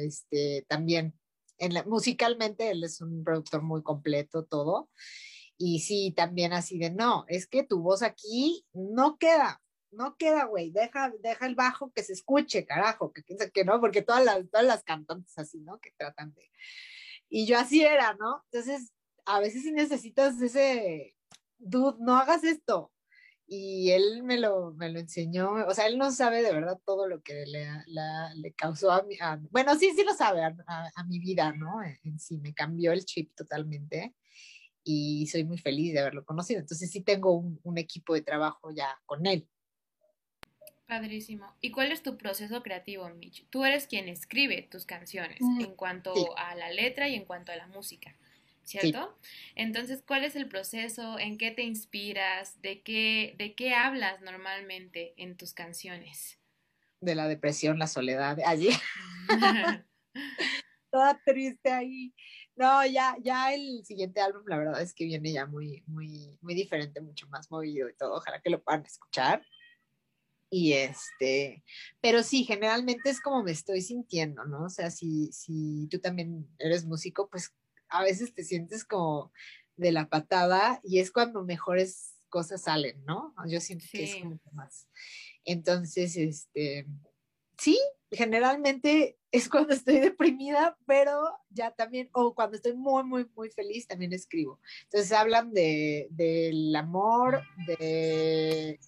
este, 0.00 0.66
también, 0.68 1.14
en 1.58 1.72
musicalmente 1.88 2.70
él 2.70 2.84
es 2.84 3.00
un 3.00 3.24
productor 3.24 3.62
muy 3.62 3.82
completo, 3.82 4.44
todo, 4.44 4.90
y 5.56 5.80
sí, 5.80 6.12
también 6.14 6.52
así 6.52 6.78
de, 6.78 6.90
no, 6.90 7.24
es 7.28 7.46
que 7.46 7.62
tu 7.62 7.80
voz 7.80 8.02
aquí 8.02 8.66
no 8.72 9.16
queda, 9.18 9.62
no 9.92 10.16
queda, 10.16 10.44
güey, 10.44 10.70
deja, 10.70 11.12
deja 11.20 11.46
el 11.46 11.54
bajo 11.54 11.90
que 11.92 12.02
se 12.02 12.12
escuche, 12.12 12.66
carajo, 12.66 13.12
que 13.12 13.22
piensa 13.22 13.48
que 13.48 13.64
no, 13.64 13.80
porque 13.80 14.02
todas 14.02 14.24
las, 14.24 14.50
todas 14.50 14.66
las 14.66 14.84
cantantes 14.84 15.36
así, 15.38 15.60
¿no? 15.60 15.78
Que 15.78 15.92
tratan 15.96 16.34
de... 16.34 16.50
Y 17.28 17.46
yo 17.46 17.58
así 17.58 17.82
era, 17.82 18.14
¿no? 18.14 18.44
Entonces, 18.50 18.92
a 19.26 19.40
veces 19.40 19.62
si 19.62 19.72
necesitas 19.72 20.40
ese, 20.40 21.14
dude, 21.58 21.98
no 22.00 22.16
hagas 22.16 22.44
esto. 22.44 22.92
Y 23.48 23.92
él 23.92 24.24
me 24.24 24.38
lo, 24.40 24.72
me 24.72 24.88
lo 24.88 24.98
enseñó, 24.98 25.52
o 25.68 25.74
sea, 25.74 25.86
él 25.86 25.98
no 25.98 26.10
sabe 26.10 26.42
de 26.42 26.52
verdad 26.52 26.80
todo 26.84 27.06
lo 27.06 27.22
que 27.22 27.46
le, 27.46 27.68
le 27.86 28.52
causó 28.54 28.90
a 28.90 29.04
mi, 29.04 29.16
bueno, 29.50 29.76
sí, 29.76 29.92
sí 29.94 30.02
lo 30.02 30.14
sabe, 30.14 30.42
a, 30.42 31.04
mi 31.06 31.20
vida, 31.20 31.52
¿no? 31.52 31.80
En, 32.02 32.18
sí, 32.18 32.38
me 32.38 32.54
cambió 32.54 32.90
el 32.90 33.04
chip 33.04 33.32
totalmente 33.36 34.14
y 34.82 35.28
soy 35.28 35.44
muy 35.44 35.58
feliz 35.58 35.92
de 35.92 36.00
haberlo 36.00 36.24
conocido. 36.24 36.58
Entonces 36.58 36.90
sí 36.90 37.02
tengo 37.02 37.36
un, 37.36 37.60
un 37.62 37.78
equipo 37.78 38.14
de 38.14 38.22
trabajo 38.22 38.72
ya 38.72 39.00
con 39.06 39.26
él. 39.26 39.48
Padrísimo. 40.86 41.52
¿Y 41.60 41.72
cuál 41.72 41.90
es 41.90 42.02
tu 42.02 42.16
proceso 42.16 42.62
creativo, 42.62 43.08
Mitch? 43.10 43.44
Tú 43.50 43.64
eres 43.64 43.86
quien 43.86 44.08
escribe 44.08 44.62
tus 44.70 44.86
canciones 44.86 45.40
mm, 45.40 45.60
en 45.60 45.74
cuanto 45.74 46.36
a 46.38 46.54
la 46.54 46.70
letra 46.70 47.08
y 47.08 47.14
en 47.14 47.24
cuanto 47.24 47.50
a 47.50 47.56
la 47.56 47.66
música. 47.66 48.16
¿Cierto? 48.66 49.18
Entonces, 49.54 50.02
¿cuál 50.06 50.24
es 50.24 50.36
el 50.36 50.48
proceso? 50.48 51.18
¿En 51.18 51.38
qué 51.38 51.50
te 51.50 51.62
inspiras? 51.62 52.60
¿De 52.60 52.82
qué, 52.82 53.34
¿De 53.38 53.54
qué 53.54 53.74
hablas 53.74 54.20
normalmente 54.20 55.14
en 55.16 55.36
tus 55.36 55.54
canciones? 55.54 56.38
De 57.00 57.14
la 57.14 57.28
depresión, 57.28 57.78
la 57.78 57.86
soledad, 57.86 58.38
allí. 58.44 58.70
toda 60.96 61.20
triste 61.24 61.70
ahí. 61.70 62.14
No, 62.56 62.84
ya, 62.86 63.16
ya 63.22 63.52
el 63.54 63.84
siguiente 63.84 64.20
álbum, 64.20 64.42
la 64.46 64.56
verdad 64.56 64.80
es 64.80 64.94
que 64.94 65.04
viene 65.04 65.32
ya 65.32 65.46
muy, 65.46 65.82
muy, 65.86 66.38
muy 66.40 66.54
diferente, 66.54 67.00
mucho 67.00 67.28
más 67.28 67.50
movido 67.50 67.88
y 67.88 67.94
todo. 67.94 68.14
Ojalá 68.14 68.40
que 68.40 68.50
lo 68.50 68.62
puedan 68.62 68.84
escuchar. 68.84 69.44
Y 70.48 70.72
este, 70.72 71.64
pero 72.00 72.22
sí, 72.22 72.44
generalmente 72.44 73.10
es 73.10 73.20
como 73.20 73.42
me 73.42 73.50
estoy 73.50 73.82
sintiendo, 73.82 74.44
¿no? 74.46 74.64
O 74.64 74.70
sea, 74.70 74.90
si, 74.90 75.30
si 75.32 75.86
tú 75.90 75.98
también 75.98 76.48
eres 76.58 76.86
músico, 76.86 77.28
pues 77.28 77.52
a 77.88 78.02
veces 78.02 78.34
te 78.34 78.44
sientes 78.44 78.84
como 78.84 79.32
de 79.76 79.92
la 79.92 80.08
patada 80.08 80.80
y 80.82 81.00
es 81.00 81.10
cuando 81.10 81.44
mejores 81.44 82.16
cosas 82.28 82.62
salen, 82.62 83.04
¿no? 83.04 83.34
Yo 83.48 83.60
siento 83.60 83.86
que 83.90 84.04
es 84.04 84.16
como 84.16 84.40
más. 84.52 84.88
Entonces, 85.44 86.16
este, 86.16 86.86
sí, 87.58 87.78
generalmente 88.10 89.18
es 89.30 89.48
cuando 89.48 89.74
estoy 89.74 89.98
deprimida, 90.00 90.76
pero 90.86 91.22
ya 91.50 91.70
también, 91.70 92.08
o 92.12 92.34
cuando 92.34 92.56
estoy 92.56 92.74
muy, 92.74 93.04
muy, 93.04 93.30
muy 93.34 93.50
feliz, 93.50 93.86
también 93.86 94.12
escribo. 94.12 94.60
Entonces 94.84 95.12
hablan 95.12 95.52
de, 95.52 96.08
del 96.10 96.74
amor, 96.74 97.42
de... 97.66 98.78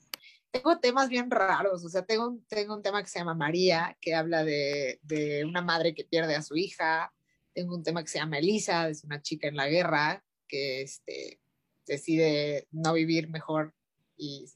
Tengo 0.51 0.81
temas 0.81 1.11
bien 1.11 1.31
raros, 1.31 1.85
o 1.85 1.89
sea, 1.91 2.07
tengo, 2.07 2.39
tengo 2.49 2.75
un 2.75 2.83
tema 2.83 3.03
que 3.03 3.11
se 3.11 3.19
llama 3.19 3.35
María, 3.35 3.99
que 4.01 4.15
habla 4.15 4.45
de, 4.45 4.99
de 5.03 5.45
una 5.45 5.61
madre 5.61 5.95
que 5.95 6.05
pierde 6.05 6.35
a 6.37 6.43
su 6.43 6.57
hija. 6.57 7.13
Tengo 7.59 7.75
un 7.75 7.83
tema 7.83 8.03
que 8.03 8.09
se 8.09 8.19
llama 8.19 8.39
Elisa, 8.39 8.89
es 8.89 9.03
una 9.03 9.21
chica 9.21 9.49
en 9.49 9.57
la 9.57 9.69
guerra 9.69 10.25
que 10.47 10.83
este, 10.83 11.41
decide 11.87 12.69
no 12.71 12.93
vivir 12.93 13.29
mejor 13.29 13.75
y 14.17 14.47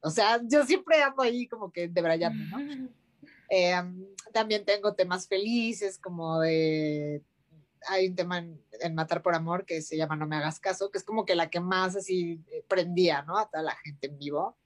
o 0.00 0.10
sea, 0.10 0.40
yo 0.44 0.64
siempre 0.64 1.02
ando 1.02 1.22
ahí 1.22 1.48
como 1.48 1.72
que 1.72 1.88
debrayando, 1.88 2.44
¿no? 2.44 2.88
Em, 3.50 4.06
también 4.32 4.64
tengo 4.64 4.94
temas 4.94 5.26
felices, 5.26 5.98
como 5.98 6.38
de. 6.40 7.24
Hay 7.88 8.08
un 8.08 8.14
tema 8.14 8.38
en, 8.38 8.94
Matar 8.94 9.22
por 9.22 9.34
Amor 9.34 9.64
que 9.64 9.80
se 9.80 9.96
llama 9.96 10.16
No 10.16 10.26
me 10.26 10.36
hagas 10.36 10.60
caso, 10.60 10.90
que 10.90 10.98
es 10.98 11.04
como 11.04 11.24
que 11.24 11.34
la 11.34 11.48
que 11.48 11.60
más 11.60 11.96
así 11.96 12.40
eh, 12.52 12.64
prendía, 12.68 13.22
¿no? 13.22 13.38
A 13.38 13.48
toda 13.48 13.62
la 13.62 13.76
gente 13.76 14.08
en 14.08 14.18
vivo. 14.18 14.56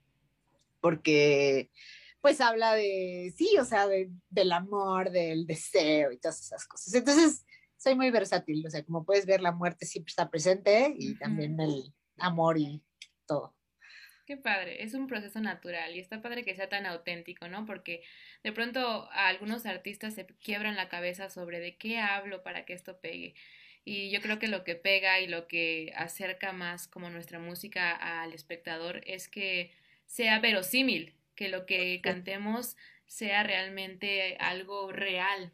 Porque, 0.81 1.71
pues 2.19 2.41
habla 2.41 2.73
de, 2.73 3.33
sí, 3.37 3.57
o 3.57 3.65
sea, 3.65 3.87
del 3.87 4.51
amor, 4.51 5.11
del 5.11 5.47
deseo 5.47 6.11
y 6.11 6.17
todas 6.17 6.41
esas 6.41 6.67
cosas. 6.67 6.93
Entonces, 6.93 7.45
soy 7.83 7.95
muy 7.95 8.09
versátil, 8.11 8.65
o 8.65 8.69
sea, 8.69 8.83
como 8.83 9.03
puedes 9.03 9.25
ver, 9.25 9.41
la 9.41 9.51
muerte 9.51 9.85
siempre 9.85 10.11
está 10.11 10.29
presente 10.29 10.95
y 10.97 11.15
también 11.15 11.59
el 11.59 11.93
amor 12.17 12.57
y 12.57 12.81
todo. 13.27 13.53
Qué 14.25 14.37
padre, 14.37 14.83
es 14.83 14.93
un 14.93 15.07
proceso 15.07 15.41
natural 15.41 15.93
y 15.93 15.99
está 15.99 16.21
padre 16.21 16.45
que 16.45 16.55
sea 16.55 16.69
tan 16.69 16.85
auténtico, 16.85 17.49
¿no? 17.49 17.65
Porque 17.65 18.01
de 18.41 18.53
pronto 18.53 19.09
a 19.11 19.27
algunos 19.27 19.65
artistas 19.65 20.13
se 20.13 20.25
quiebran 20.25 20.77
la 20.77 20.87
cabeza 20.87 21.29
sobre 21.29 21.59
de 21.59 21.75
qué 21.75 21.99
hablo 21.99 22.41
para 22.41 22.63
que 22.63 22.71
esto 22.71 22.99
pegue. 22.99 23.35
Y 23.83 24.11
yo 24.11 24.21
creo 24.21 24.39
que 24.39 24.47
lo 24.47 24.63
que 24.63 24.75
pega 24.75 25.19
y 25.19 25.27
lo 25.27 25.49
que 25.49 25.91
acerca 25.97 26.53
más 26.53 26.87
como 26.87 27.09
nuestra 27.09 27.39
música 27.39 27.91
al 27.91 28.31
espectador 28.31 29.01
es 29.05 29.27
que 29.27 29.73
sea 30.05 30.39
verosímil, 30.39 31.15
que 31.35 31.49
lo 31.49 31.65
que 31.65 31.99
cantemos 32.01 32.77
sea 33.07 33.43
realmente 33.43 34.37
algo 34.39 34.93
real. 34.93 35.51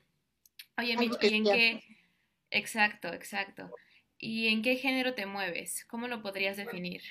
Oye, 0.77 0.95
¿y 1.21 1.33
en 1.33 1.43
qué? 1.43 1.98
Exacto, 2.51 3.09
exacto. 3.13 3.69
¿Y 4.17 4.47
en 4.47 4.61
qué 4.61 4.75
género 4.75 5.13
te 5.13 5.25
mueves? 5.25 5.85
¿Cómo 5.85 6.07
lo 6.07 6.21
podrías 6.21 6.57
definir? 6.57 7.01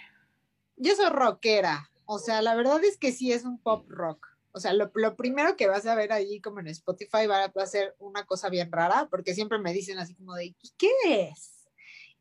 yo 0.78 0.94
soy 0.94 1.08
rockera, 1.10 1.90
o 2.06 2.18
sea, 2.18 2.40
la 2.42 2.54
verdad 2.54 2.82
es 2.84 2.96
que 2.96 3.12
sí 3.12 3.32
es 3.32 3.44
un 3.44 3.58
pop 3.58 3.84
rock. 3.88 4.26
O 4.52 4.60
sea, 4.60 4.72
lo, 4.72 4.90
primero 5.16 5.56
que 5.56 5.66
vas 5.66 5.86
a 5.86 5.94
ver 5.94 6.12
ahí 6.12 6.40
como 6.40 6.60
en 6.60 6.68
Spotify 6.68 7.26
va, 7.26 7.44
a 7.44 7.66
ser 7.66 7.94
una 7.98 8.24
cosa 8.24 8.48
bien 8.48 8.72
rara, 8.72 9.06
porque 9.10 9.34
siempre 9.34 9.58
me 9.58 9.72
dicen 9.72 9.98
así 9.98 10.14
como 10.14 10.34
de, 10.34 10.46
¿y 10.46 10.56
qué 10.76 10.90
es? 11.04 11.68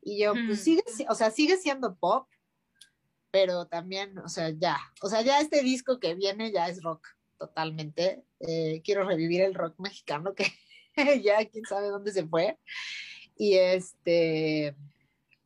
Y 0.01 0.19
yo, 0.19 0.33
pues 0.45 0.61
sigue, 0.61 0.83
o 1.09 1.15
sea, 1.15 1.31
sigue 1.31 1.57
siendo 1.57 1.95
pop, 1.95 2.27
pero 3.31 3.65
también, 3.67 4.17
o 4.19 4.29
sea, 4.29 4.49
ya, 4.49 4.77
o 5.01 5.09
sea, 5.09 5.21
ya 5.21 5.39
este 5.39 5.63
disco 5.63 5.99
que 5.99 6.15
viene 6.15 6.51
ya 6.51 6.67
es 6.67 6.83
rock 6.83 7.07
totalmente. 7.37 8.23
Eh, 8.39 8.81
quiero 8.83 9.05
revivir 9.05 9.41
el 9.41 9.55
rock 9.55 9.79
mexicano 9.79 10.35
que 10.35 10.45
ya 11.23 11.45
quién 11.45 11.65
sabe 11.65 11.87
dónde 11.87 12.11
se 12.11 12.25
fue. 12.25 12.57
Y 13.37 13.55
este, 13.55 14.75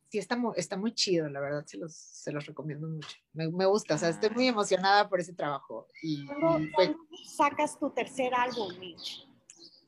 sí 0.08 0.18
está 0.18 0.36
muy, 0.36 0.52
está 0.56 0.76
muy 0.76 0.92
chido, 0.94 1.28
la 1.28 1.40
verdad, 1.40 1.64
se 1.66 1.76
los, 1.76 1.94
se 1.94 2.32
los 2.32 2.46
recomiendo 2.46 2.88
mucho. 2.88 3.16
Me, 3.32 3.48
me 3.50 3.66
gusta, 3.66 3.94
o 3.94 3.98
sea, 3.98 4.08
estoy 4.08 4.30
muy 4.30 4.46
emocionada 4.46 5.08
por 5.08 5.20
ese 5.20 5.34
trabajo. 5.34 5.86
Y, 6.02 6.26
¿Cuándo, 6.74 6.98
sacas 7.36 7.78
tu 7.78 7.90
tercer 7.90 8.34
álbum, 8.34 8.78
Mitch? 8.78 9.26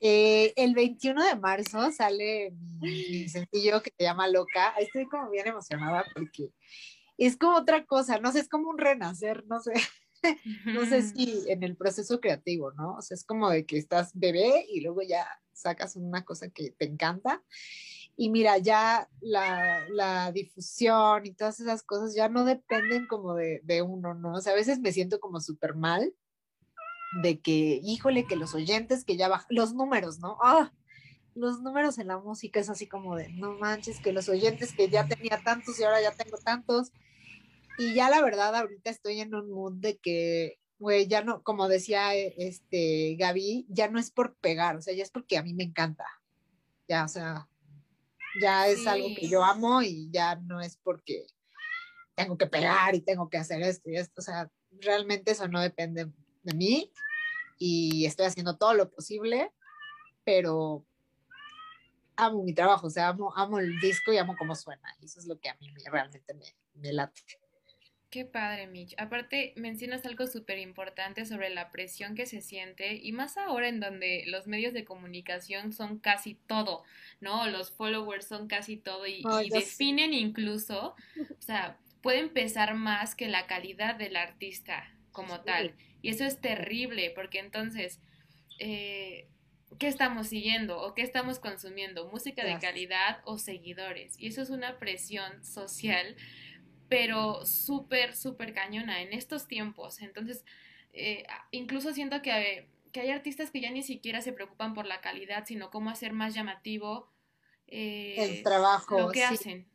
Eh, 0.01 0.53
el 0.57 0.75
21 0.75 1.25
de 1.25 1.37
marzo 1.37 1.91
sale 1.91 2.53
mi, 2.81 3.27
sencillo 3.29 3.83
que 3.83 3.93
se 3.97 4.05
llama 4.05 4.29
Loca. 4.29 4.75
Estoy 4.79 5.07
como 5.07 5.31
bien 5.31 5.47
emocionada 5.47 6.05
porque 6.15 6.51
es 7.17 7.37
como 7.37 7.57
otra 7.57 7.87
cosa, 7.87 8.19
no 8.19 8.31
sé, 8.31 8.41
es 8.41 8.49
como 8.49 8.69
un 8.69 8.79
renacer, 8.79 9.45
no 9.47 9.61
sé. 9.61 9.73
No 10.67 10.87
sé 10.87 11.03
si 11.03 11.45
en 11.49 11.63
el 11.63 11.77
proceso 11.77 12.21
creativo, 12.21 12.73
¿no? 12.73 12.97
O 12.97 13.03
sea, 13.03 13.15
es 13.15 13.25
como 13.25 13.51
de 13.51 13.67
que 13.67 13.79
estás 13.79 14.13
bebé 14.15 14.67
y 14.69 14.81
luego 14.81 15.03
ya 15.03 15.27
sacas 15.53 15.97
una 15.97 16.25
cosa 16.25 16.51
que 16.51 16.71
te 16.71 16.85
encanta 16.85 17.43
y 18.17 18.31
mira, 18.31 18.59
ya 18.59 19.09
la, 19.21 19.89
la, 19.91 20.31
difusión 20.31 21.27
y 21.27 21.33
todas 21.33 21.59
esas 21.59 21.83
cosas 21.83 22.15
ya 22.15 22.29
no 22.29 22.45
dependen 22.45 23.07
como 23.07 23.35
de, 23.35 23.61
de 23.65 23.83
uno, 23.83 24.15
¿no? 24.15 24.35
O 24.35 24.41
sea, 24.41 24.53
a 24.53 24.57
veces 24.57 24.79
me 24.79 24.93
siento 24.93 25.19
como 25.19 25.41
súper 25.41 25.75
mal 25.75 26.15
de 27.23 27.41
que, 27.41 27.81
híjole, 27.83 28.27
que 28.27 28.37
los 28.37 28.55
oyentes 28.55 29.05
que 29.05 29.17
ya 29.17 29.29
bajan, 29.29 29.49
los 29.51 29.75
números, 29.75 30.21
¿no? 30.21 30.39
Ah, 30.43 30.73
los 31.35 31.61
números 31.61 31.99
en 31.99 32.07
la 32.09 32.19
música 32.19 32.61
es 32.61 32.71
así 32.71 32.87
como 32.87 33.17
de, 33.17 33.31
no 33.33 33.59
manches, 33.59 33.99
que 33.99 34.13
los 34.13 34.29
oyentes 34.29 34.73
que 34.73 34.89
ya 34.89 35.09
tenía 35.09 35.43
tantos 35.43 35.79
y 35.81 35.85
ahora 35.85 36.01
ya 36.01 36.13
tengo 36.13 36.37
tantos. 36.39 36.93
Y 37.79 37.95
ya 37.95 38.09
la 38.09 38.23
verdad, 38.23 38.55
ahorita 38.55 38.91
estoy 38.91 39.21
en 39.21 39.35
un 39.35 39.51
mood 39.51 39.75
de 39.75 39.99
que, 39.99 40.59
güey, 40.79 41.07
ya 41.07 41.23
no, 41.23 41.43
como 41.43 41.69
decía 41.69 42.15
este 42.15 43.17
Gaby, 43.19 43.67
ya 43.69 43.89
no 43.89 43.99
es 43.99 44.11
por 44.11 44.37
pegar, 44.37 44.77
o 44.77 44.83
sea, 44.83 44.95
ya 44.95 45.03
es 45.03 45.11
porque 45.11 45.39
a 45.39 45.43
mí 45.43 45.55
me 45.55 45.65
encanta. 45.65 46.07
Ya, 46.87 47.05
o 47.05 47.09
sea, 47.09 47.49
ya 48.41 48.69
es 48.69 48.87
algo 48.87 49.09
que 49.19 49.29
yo 49.29 49.43
amo 49.43 49.83
y 49.83 50.11
ya 50.11 50.37
no 50.37 50.61
es 50.61 50.77
porque 50.77 51.27
tengo 52.15 52.37
que 52.37 52.47
pegar 52.47 52.95
y 52.95 53.01
tengo 53.01 53.29
que 53.29 53.39
hacer 53.39 53.63
esto 53.63 53.91
y 53.91 53.97
esto, 53.97 54.21
o 54.21 54.25
sea, 54.25 54.51
realmente 54.81 55.33
eso 55.33 55.49
no 55.49 55.61
depende 55.61 56.11
de 56.43 56.55
mí 56.55 56.93
y 57.59 58.07
estoy 58.07 58.27
haciendo 58.27 58.57
todo 58.57 58.75
lo 58.75 58.91
posible, 58.91 59.51
pero 60.25 60.85
amo 62.17 62.45
mi 62.45 62.55
trabajo, 62.55 62.87
o 62.87 62.91
sea, 62.91 63.09
amo, 63.09 63.33
amo 63.37 63.59
el 63.59 63.81
disco 63.81 64.13
y 64.13 64.19
amo 64.19 64.37
cómo 64.39 64.55
suena, 64.55 64.95
y 65.01 65.07
eso 65.07 65.19
es 65.19 65.27
lo 65.27 65.39
que 65.39 65.49
a 65.49 65.57
mí 65.57 65.73
realmente 65.91 66.35
me, 66.35 66.55
me 66.75 66.93
late. 66.93 67.23
Qué 68.15 68.25
padre, 68.25 68.69
Mitch. 68.69 68.95
Aparte, 68.97 69.53
mencionas 69.57 70.07
algo 70.07 70.29
súper 70.29 70.61
importante 70.61 71.27
sobre 71.27 71.51
la 71.51 71.73
presión 71.73 72.15
que 72.15 72.27
se 72.27 72.43
siente 72.43 72.95
y 72.95 73.11
más 73.11 73.37
ahora 73.37 73.67
en 73.67 73.81
donde 73.81 74.23
los 74.29 74.47
medios 74.47 74.73
de 74.73 74.85
comunicación 74.85 75.73
son 75.73 75.99
casi 75.99 76.37
todo, 76.47 76.85
¿no? 77.21 77.49
Los 77.49 77.73
followers 77.73 78.25
son 78.25 78.47
casi 78.47 78.77
todo 78.77 79.05
y, 79.05 79.25
definen 79.51 80.15
incluso, 80.15 80.95
o 81.19 81.43
sea, 81.43 81.77
pueden 82.03 82.29
pesar 82.29 82.77
más 82.77 83.17
que 83.17 83.27
la 83.27 83.49
calidad 83.49 83.97
del 83.97 84.15
artista 84.15 84.89
como 85.11 85.41
tal. 85.41 85.75
Y 86.01 86.11
eso 86.11 86.25
es 86.25 86.41
terrible 86.41 87.11
porque 87.17 87.41
entonces, 87.41 87.99
eh, 88.61 89.27
¿qué 89.81 89.89
estamos 89.89 90.29
siguiendo 90.29 90.81
o 90.81 90.95
qué 90.95 91.03
estamos 91.03 91.41
consumiendo? 91.41 92.09
¿Música 92.13 92.45
de 92.45 92.61
calidad 92.61 93.23
o 93.25 93.39
seguidores? 93.39 94.15
Y 94.21 94.29
eso 94.29 94.41
es 94.41 94.51
una 94.51 94.79
presión 94.79 95.45
social 95.45 96.15
pero 96.89 97.45
súper, 97.47 98.15
súper 98.15 98.55
cañona 98.55 99.03
en 99.03 99.13
estos 99.13 99.47
tiempos. 99.47 100.01
Entonces, 100.01 100.45
eh, 100.93 101.27
incluso 101.51 101.93
siento 101.93 102.23
que, 102.23 102.69
que, 102.93 103.01
hay 103.01 103.11
artistas 103.11 103.51
que 103.51 103.61
ya 103.61 103.71
ni 103.71 103.83
siquiera 103.83 104.21
se 104.21 104.33
preocupan 104.33 104.75
por 104.75 104.87
la 104.87 105.01
calidad, 105.01 105.45
sino 105.47 105.71
cómo 105.71 105.91
hacer 105.91 106.13
más 106.13 106.35
llamativo 106.35 107.09
eh, 107.67 108.15
el 108.19 108.43
trabajo. 108.43 108.99
Lo 108.99 109.11
que 109.11 109.25
hacen. 109.25 109.67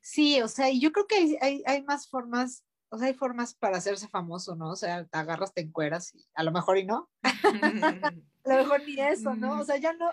Sí, 0.00 0.40
o 0.42 0.48
sea, 0.48 0.68
yo 0.70 0.92
creo 0.92 1.06
que 1.06 1.38
hay, 1.40 1.62
hay, 1.64 1.82
más 1.82 2.08
formas, 2.08 2.62
o 2.90 2.98
sea, 2.98 3.06
hay 3.06 3.14
formas 3.14 3.54
para 3.54 3.78
hacerse 3.78 4.06
famoso, 4.06 4.54
¿no? 4.54 4.70
O 4.70 4.76
sea, 4.76 5.06
te 5.06 5.16
agarras, 5.16 5.54
te 5.54 5.62
encueras 5.62 6.14
y 6.14 6.26
a 6.34 6.42
lo 6.42 6.52
mejor 6.52 6.76
y 6.76 6.84
no. 6.84 7.08
a 7.22 8.12
lo 8.44 8.56
mejor 8.56 8.82
ni 8.86 9.00
eso, 9.00 9.34
¿no? 9.34 9.60
O 9.60 9.64
sea, 9.64 9.78
ya 9.78 9.94
no, 9.94 10.10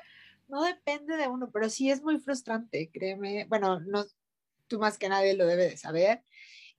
no 0.47 0.63
depende 0.63 1.17
de 1.17 1.27
uno, 1.27 1.49
pero 1.51 1.69
sí 1.69 1.91
es 1.91 2.01
muy 2.01 2.19
frustrante, 2.19 2.89
créeme. 2.93 3.45
Bueno, 3.49 3.81
no, 3.81 4.05
tú 4.71 4.79
más 4.79 4.97
que 4.97 5.09
nadie 5.09 5.33
lo 5.33 5.45
debe 5.45 5.65
de 5.65 5.75
saber, 5.75 6.23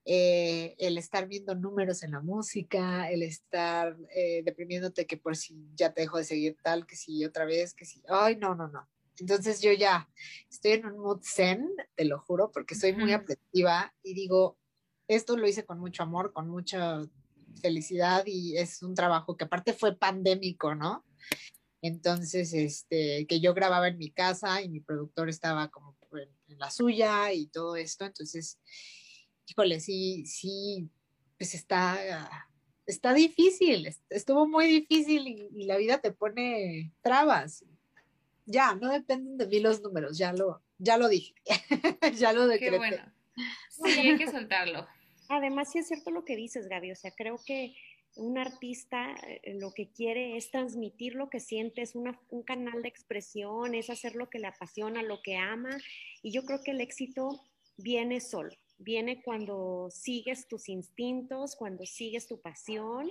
eh, 0.07 0.75
el 0.79 0.97
estar 0.97 1.29
viendo 1.29 1.55
números 1.55 2.03
en 2.03 2.13
la 2.13 2.23
música, 2.23 3.11
el 3.11 3.23
estar 3.23 3.95
eh, 4.17 4.43
deprimiéndote 4.47 5.07
que 5.07 5.19
por 5.19 5.37
si 5.37 5.69
ya 5.75 5.93
te 5.93 6.01
dejo 6.01 6.17
de 6.17 6.25
seguir 6.25 6.57
tal, 6.63 6.87
que 6.87 6.97
si 6.97 7.23
otra 7.27 7.45
vez, 7.45 7.75
que 7.75 7.85
si, 7.85 8.03
ay, 8.09 8.37
no, 8.37 8.55
no, 8.55 8.67
no. 8.69 8.89
Entonces 9.19 9.61
yo 9.61 9.73
ya 9.73 10.09
estoy 10.51 10.73
en 10.73 10.87
un 10.87 11.01
mood 11.01 11.21
zen, 11.23 11.69
te 11.95 12.07
lo 12.07 12.19
juro, 12.19 12.51
porque 12.51 12.75
soy 12.75 12.95
muy 12.95 13.13
apreciativa 13.13 13.95
y 14.03 14.15
digo, 14.15 14.59
esto 15.07 15.37
lo 15.37 15.47
hice 15.47 15.67
con 15.67 15.79
mucho 15.79 16.03
amor, 16.03 16.33
con 16.33 16.49
mucha 16.49 17.03
felicidad 17.61 18.25
y 18.25 18.57
es 18.57 18.83
un 18.83 18.95
trabajo 18.95 19.37
que 19.37 19.45
aparte 19.45 19.75
fue 19.75 19.95
pandémico, 19.99 20.75
¿no? 20.75 21.05
Entonces, 21.83 22.55
este, 22.55 23.27
que 23.27 23.41
yo 23.41 23.53
grababa 23.53 23.89
en 23.89 23.99
mi 23.99 24.11
casa 24.11 24.63
y 24.63 24.71
mi 24.71 24.81
productor 24.81 25.29
estaba 25.29 25.69
como 25.69 25.95
en, 26.19 26.59
la 26.59 26.71
suya 26.71 27.33
y 27.33 27.47
todo 27.47 27.77
esto. 27.77 28.05
Entonces, 28.05 28.59
híjole, 29.47 29.81
sí, 29.81 30.27
sí, 30.27 30.89
pues 31.39 31.55
está, 31.55 32.31
está 32.87 33.13
difícil, 33.15 33.89
estuvo 34.11 34.47
muy 34.47 34.67
difícil 34.67 35.27
y, 35.27 35.65
la 35.65 35.77
vida 35.77 35.99
te 35.99 36.13
pone 36.13 36.93
trabas. 37.01 37.65
Ya, 38.45 38.75
no 38.75 38.91
dependen 38.91 39.39
de 39.39 39.47
mí 39.47 39.61
los 39.61 39.83
números, 39.83 40.19
ya 40.19 40.33
lo, 40.33 40.63
ya 40.79 40.97
lo 40.97 41.09
dije, 41.09 41.35
ya 42.17 42.33
lo 42.33 42.47
decreté. 42.47 42.73
Qué 42.73 42.79
bueno. 42.79 43.13
Sí, 43.71 43.91
hay 43.91 44.19
que 44.19 44.31
soltarlo. 44.31 44.87
Además, 45.29 45.71
sí 45.73 45.79
es 45.79 45.89
cierto 45.89 46.11
lo 46.11 46.25
que 46.25 46.37
dices, 46.37 46.69
Gaby, 46.69 46.93
o 46.93 46.97
sea, 46.97 47.11
creo 47.13 47.41
que 47.47 47.75
un 48.17 48.39
artista 48.39 49.15
eh, 49.27 49.55
lo 49.59 49.73
que 49.73 49.89
quiere 49.89 50.37
es 50.37 50.51
transmitir 50.51 51.15
lo 51.15 51.31
que 51.31 51.41
siente, 51.41 51.83
es 51.83 51.95
un 51.95 52.43
canal 52.43 52.83
de 52.83 52.89
expresión, 52.89 53.75
es 53.75 53.91
hacer 53.91 54.15
lo 54.15 54.29
que 54.29 54.39
le 54.39 54.49
apasiona, 54.49 55.03
lo 55.03 55.23
que 55.23 55.37
ama, 55.37 55.77
y 56.23 56.33
yo 56.33 56.45
creo 56.45 56.63
que 56.63 56.73
el 56.73 56.81
éxito 56.81 57.41
viene 57.77 58.21
solo, 58.21 58.55
viene 58.79 59.23
cuando 59.23 59.89
sigues 59.91 60.47
tus 60.47 60.69
instintos, 60.69 61.57
cuando 61.57 61.87
sigues 61.87 62.27
tu 62.27 62.41
pasión, 62.41 63.11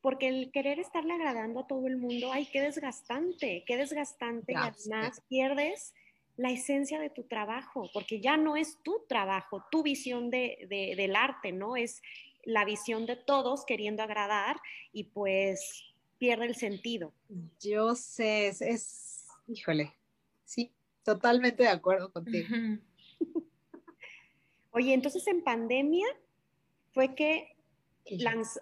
porque 0.00 0.28
el 0.28 0.52
querer 0.52 0.78
estarle 0.78 1.14
agradando 1.14 1.60
a 1.60 1.66
todo 1.66 1.86
el 1.86 1.96
mundo, 1.96 2.32
ay, 2.32 2.46
qué 2.52 2.60
desgastante, 2.60 3.64
qué 3.66 3.76
desgastante, 3.76 4.52
y 4.52 4.56
además 4.56 5.22
pierdes 5.28 5.94
la 6.36 6.52
esencia 6.52 7.00
de 7.00 7.10
tu 7.10 7.24
trabajo, 7.24 7.90
porque 7.92 8.20
ya 8.20 8.36
no 8.36 8.56
es 8.56 8.78
tu 8.84 9.04
trabajo, 9.08 9.64
tu 9.72 9.82
visión 9.82 10.30
de, 10.30 10.66
del 10.96 11.16
arte, 11.16 11.50
¿no? 11.50 11.74
Es 11.76 12.00
la 12.44 12.64
visión 12.64 13.06
de 13.06 13.16
todos 13.16 13.64
queriendo 13.64 14.02
agradar 14.02 14.56
y 14.92 15.04
pues 15.04 15.84
pierde 16.18 16.46
el 16.46 16.56
sentido. 16.56 17.12
Yo 17.60 17.94
sé, 17.94 18.48
es, 18.48 19.26
híjole, 19.46 19.94
sí, 20.44 20.72
totalmente 21.04 21.62
de 21.64 21.68
acuerdo 21.68 22.12
contigo. 22.12 22.48
Oye, 24.70 24.94
entonces 24.94 25.26
en 25.26 25.42
pandemia 25.42 26.06
fue 26.92 27.14
que 27.14 27.54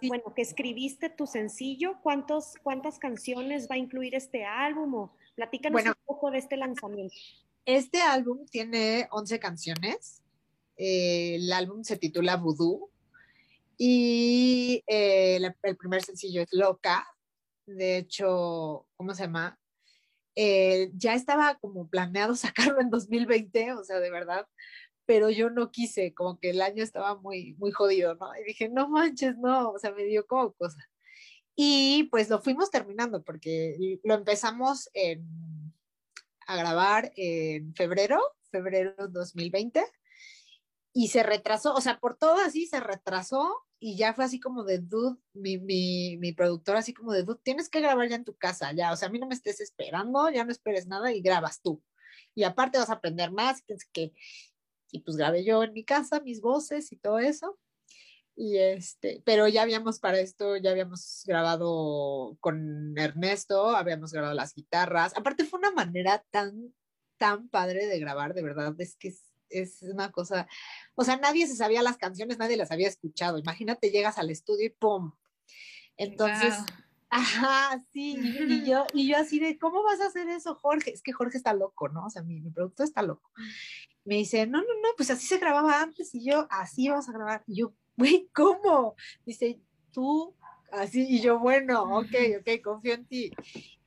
bueno, 0.03 0.35
que 0.35 0.43
escribiste 0.43 1.09
tu 1.09 1.27
sencillo, 1.27 2.01
¿Cuántos, 2.03 2.55
¿cuántas 2.63 2.99
canciones 2.99 3.69
va 3.71 3.77
a 3.77 3.79
incluir 3.79 4.15
este 4.15 4.45
álbum? 4.45 4.95
O 4.95 5.17
platícanos 5.35 5.85
un 5.85 5.95
poco 6.05 6.31
de 6.31 6.39
este 6.39 6.57
lanzamiento. 6.57 7.15
Este 7.65 8.01
álbum 8.01 8.47
tiene 8.47 9.09
11 9.11 9.39
canciones. 9.39 10.23
Eh, 10.77 11.37
el 11.37 11.53
álbum 11.53 11.85
se 11.85 11.97
titula 11.97 12.37
Voodoo 12.37 12.91
y 13.79 14.83
eh, 14.87 15.39
el 15.63 15.77
primer 15.77 16.03
sencillo 16.03 16.43
es 16.43 16.49
Loca. 16.53 17.07
De 17.67 17.99
hecho, 17.99 18.87
¿cómo 18.97 19.15
se 19.15 19.25
llama? 19.25 19.59
Eh, 20.35 20.91
ya 20.95 21.15
estaba 21.15 21.59
como 21.59 21.89
planeado 21.89 22.35
sacarlo 22.37 22.81
en 22.81 22.91
2020, 22.91 23.73
o 23.73 23.85
sea, 23.85 23.99
de 24.01 24.11
verdad, 24.11 24.47
pero 25.07 25.31
yo 25.31 25.51
no 25.51 25.71
quise, 25.71 26.15
como 26.15 26.39
que 26.39 26.51
el 26.51 26.61
año 26.63 26.83
estaba 26.83 27.17
muy, 27.17 27.55
muy 27.55 27.73
jodido, 27.73 28.15
¿no? 28.17 28.29
Y 28.41 28.45
dije, 28.45 28.69
no 28.69 28.89
manches, 28.89 29.37
no, 29.39 29.71
o 29.71 29.79
sea, 29.79 29.93
me 29.93 30.05
dio 30.05 30.27
como 30.27 30.53
cosa. 30.55 30.79
Y 31.57 32.05
pues 32.11 32.29
lo 32.29 32.41
fuimos 32.43 32.71
terminando 32.71 33.25
porque 33.25 33.99
lo 34.05 34.15
empezamos 34.15 34.91
en 34.93 35.25
a 36.47 36.57
grabar 36.57 37.13
en 37.17 37.75
febrero, 37.75 38.21
febrero 38.51 38.95
2020, 39.09 39.85
y 40.93 41.09
se 41.09 41.23
retrasó, 41.23 41.75
o 41.75 41.81
sea, 41.81 41.99
por 41.99 42.17
todo 42.17 42.37
así 42.37 42.67
se 42.67 42.81
retrasó 42.81 43.66
y 43.79 43.97
ya 43.97 44.15
fue 44.15 44.25
así 44.25 44.41
como 44.41 44.65
de, 44.65 44.79
dude, 44.79 45.19
mi, 45.35 45.59
mi, 45.59 46.17
mi 46.19 46.33
productor 46.33 46.77
así 46.77 46.95
como 46.95 47.13
de, 47.13 47.23
dude, 47.25 47.41
tienes 47.43 47.69
que 47.69 47.81
grabar 47.81 48.09
ya 48.09 48.17
en 48.17 48.25
tu 48.25 48.37
casa, 48.37 48.73
ya, 48.73 48.93
o 48.93 48.97
sea, 48.97 49.09
a 49.09 49.11
mí 49.11 49.19
no 49.19 49.27
me 49.27 49.35
estés 49.35 49.61
esperando, 49.61 50.31
ya 50.31 50.45
no 50.45 50.53
esperes 50.53 50.87
nada 50.87 51.13
y 51.13 51.21
grabas 51.21 51.61
tú. 51.61 51.83
Y 52.35 52.45
aparte 52.45 52.79
vas 52.79 52.91
a 52.91 52.95
aprender 52.95 53.31
más, 53.33 53.63
que, 53.93 54.13
y 54.91 55.01
pues 55.01 55.17
grabé 55.17 55.45
yo 55.45 55.63
en 55.63 55.73
mi 55.73 55.85
casa 55.85 56.21
mis 56.21 56.41
voces 56.41 56.93
y 56.93 56.97
todo 56.97 57.19
eso. 57.19 57.59
Y 58.39 58.59
este, 58.59 59.23
pero 59.25 59.49
ya 59.49 59.63
habíamos 59.63 59.99
para 59.99 60.21
esto, 60.21 60.57
ya 60.59 60.71
habíamos 60.71 61.23
grabado 61.27 62.37
con 62.41 62.97
Ernesto, 62.99 63.75
habíamos 63.75 64.13
grabado 64.13 64.35
las 64.35 64.55
guitarras. 64.55 65.17
Aparte 65.17 65.45
fue 65.47 65.59
una 65.59 65.71
manera 65.71 66.23
tan, 66.31 66.75
tan 67.17 67.49
padre 67.49 67.87
de 67.87 67.99
grabar, 67.99 68.35
de 68.35 68.43
verdad, 68.43 68.75
es 68.79 68.97
que 68.97 69.09
es, 69.09 69.26
una 69.83 70.11
cosa, 70.11 70.47
o 70.95 71.05
sea, 71.05 71.17
nadie 71.17 71.47
se 71.47 71.57
sabía 71.57 71.83
las 71.83 71.97
canciones, 71.97 72.39
nadie 72.39 72.57
las 72.57 72.71
había 72.71 72.89
escuchado. 72.89 73.39
Imagínate, 73.39 73.91
llegas 73.91 74.19
al 74.19 74.31
estudio 74.31 74.67
y 74.67 74.71
¡pum! 74.71 75.13
Entonces, 75.97 76.55
ajá, 77.09 77.83
sí, 77.93 78.17
y, 78.19 78.65
yo, 78.65 78.87
y 78.95 79.09
yo 79.09 79.17
así 79.17 79.39
de, 79.39 79.59
¿cómo 79.59 79.83
vas 79.83 80.01
a 80.01 80.07
hacer 80.07 80.29
eso, 80.29 80.55
Jorge? 80.55 80.93
Es 80.93 81.03
que 81.03 81.13
Jorge 81.13 81.37
está 81.37 81.55
loco, 81.55 81.89
¿no? 81.89 82.07
O 82.07 82.11
sea, 82.11 82.23
mi, 82.23 82.41
mi 82.41 82.51
productor 82.51 82.87
está 82.87 83.03
loco. 83.03 83.31
Me 84.05 84.17
dice, 84.17 84.47
no, 84.47 84.59
no, 84.59 84.75
no, 84.83 84.89
pues 84.97 85.11
así 85.11 85.27
se 85.27 85.39
grababa 85.39 85.81
antes 85.83 86.15
y 86.15 86.25
yo, 86.25 86.47
así 86.51 86.89
vamos 86.89 87.09
a 87.09 87.13
grabar. 87.13 87.45
Y 87.47 87.57
yo, 87.57 87.73
güey, 87.97 88.29
¿cómo? 88.33 88.95
Dice, 89.25 89.61
tú, 89.93 90.35
así, 90.71 91.07
y 91.09 91.21
yo, 91.21 91.39
bueno, 91.39 91.83
ok, 91.99 92.15
ok, 92.41 92.63
confío 92.63 92.95
en 92.95 93.07
ti. 93.07 93.33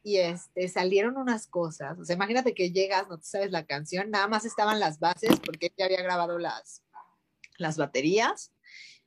Y 0.10 0.18
este, 0.18 0.68
salieron 0.70 1.18
unas 1.18 1.46
cosas, 1.46 2.00
o 2.00 2.04
sea, 2.04 2.16
imagínate 2.16 2.56
que 2.56 2.72
llegas, 2.72 3.08
no 3.08 3.20
te 3.20 3.26
sabes 3.26 3.52
la 3.52 3.68
canción, 3.68 4.10
nada 4.10 4.28
más 4.28 4.44
estaban 4.44 4.80
las 4.80 4.98
bases, 4.98 5.40
porque 5.46 5.72
ya 5.78 5.86
había 5.86 6.02
grabado 6.02 6.40
las, 6.40 6.84
las 7.60 7.78
baterías. 7.78 8.52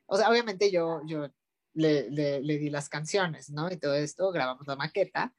O 0.07 0.17
sea, 0.17 0.31
obviamente 0.31 0.71
yo, 0.71 1.01
yo 1.05 1.29
le, 1.75 2.09
le, 2.09 2.41
le, 2.41 2.59
di 2.59 2.71
las 2.71 2.89
canciones, 2.89 3.51
¿no? 3.51 3.69
Y 3.69 3.79
todo 3.79 3.95
esto, 3.95 4.31
grabamos 4.31 4.65
la 4.69 4.77
maqueta. 4.77 5.35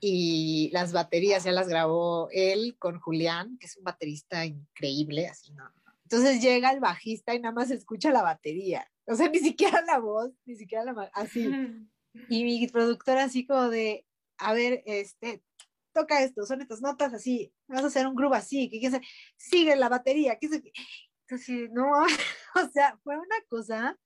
Y 0.00 0.68
las 0.72 0.92
baterías 0.92 1.44
ya 1.44 1.52
las 1.52 1.68
grabó 1.68 2.28
él 2.32 2.74
con 2.80 2.98
Julián, 2.98 3.56
que 3.60 3.66
es 3.66 3.76
un 3.76 3.84
baterista 3.84 4.44
increíble, 4.44 5.28
así, 5.28 5.52
¿no? 5.52 5.62
Entonces 6.02 6.42
llega 6.42 6.72
el 6.72 6.80
bajista 6.80 7.36
y 7.36 7.40
nada 7.40 7.54
más 7.54 7.70
escucha 7.70 8.10
la 8.10 8.22
batería. 8.22 8.90
O 9.06 9.14
sea, 9.14 9.28
ni 9.28 9.38
siquiera 9.38 9.80
la 9.82 10.00
voz, 10.00 10.32
ni 10.44 10.56
siquiera 10.56 10.82
la... 10.82 11.08
Así. 11.14 11.48
Y 12.28 12.42
mi 12.42 12.66
productora 12.66 13.22
así 13.24 13.46
como 13.46 13.68
de, 13.68 14.04
a 14.38 14.52
ver, 14.52 14.82
este, 14.86 15.42
toca 15.92 16.22
esto, 16.22 16.46
son 16.46 16.60
estas 16.60 16.80
notas 16.80 17.14
así, 17.14 17.52
vas 17.66 17.84
a 17.84 17.86
hacer 17.88 18.06
un 18.06 18.14
groove 18.14 18.36
así, 18.36 18.70
que, 18.70 18.80
que 18.80 19.00
sigue 19.36 19.76
la 19.76 19.88
batería, 19.88 20.38
que 20.38 20.48
Entonces, 21.26 21.70
no, 21.72 21.90
o 22.54 22.68
sea, 22.72 22.98
fue 23.02 23.16
una 23.16 23.36
cosa 23.48 23.98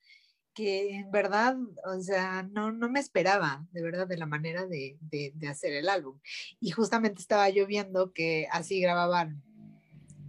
que 0.55 0.97
en 0.97 1.11
verdad, 1.11 1.57
o 1.87 2.01
sea, 2.01 2.43
no, 2.43 2.73
no 2.73 2.91
me 2.91 3.01
esperaba, 3.01 3.67
de 3.73 3.83
verdad, 3.83 4.07
de 4.07 4.19
la 4.19 4.27
manera 4.27 4.67
de, 4.67 4.99
de, 5.01 5.33
de 5.35 5.49
hacer 5.49 5.73
el 5.73 5.89
álbum. 5.89 6.21
Y 6.61 6.71
justamente 6.73 7.23
estaba 7.23 7.49
yo 7.49 7.67
viendo 7.67 8.13
que 8.13 8.49
así 8.51 8.81
grababan 8.81 9.43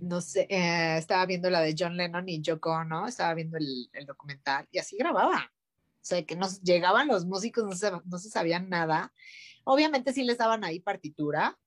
no 0.03 0.21
sé, 0.21 0.47
eh, 0.49 0.97
estaba 0.97 1.25
viendo 1.25 1.49
la 1.49 1.61
de 1.61 1.75
John 1.77 1.97
Lennon 1.97 2.27
y 2.27 2.41
Yoko 2.41 2.83
¿no? 2.83 3.07
estaba 3.07 3.33
viendo 3.33 3.57
el, 3.57 3.89
documental 4.05 4.67
y 4.71 4.79
así 4.79 4.97
grababa. 4.97 5.51
O 6.01 6.05
sea, 6.05 6.23
que 6.25 6.35
nos 6.35 6.61
llegaban 6.61 7.07
los 7.07 7.25
músicos, 7.25 7.63
no 7.63 7.75
se, 7.75 7.91
no 7.91 8.17
se 8.17 8.29
sabían 8.29 8.69
nada. 8.69 9.13
Obviamente 9.63 10.13
sí 10.13 10.23
les 10.23 10.37
daban 10.37 10.63
ahí 10.63 10.79
partitura, 10.79 11.57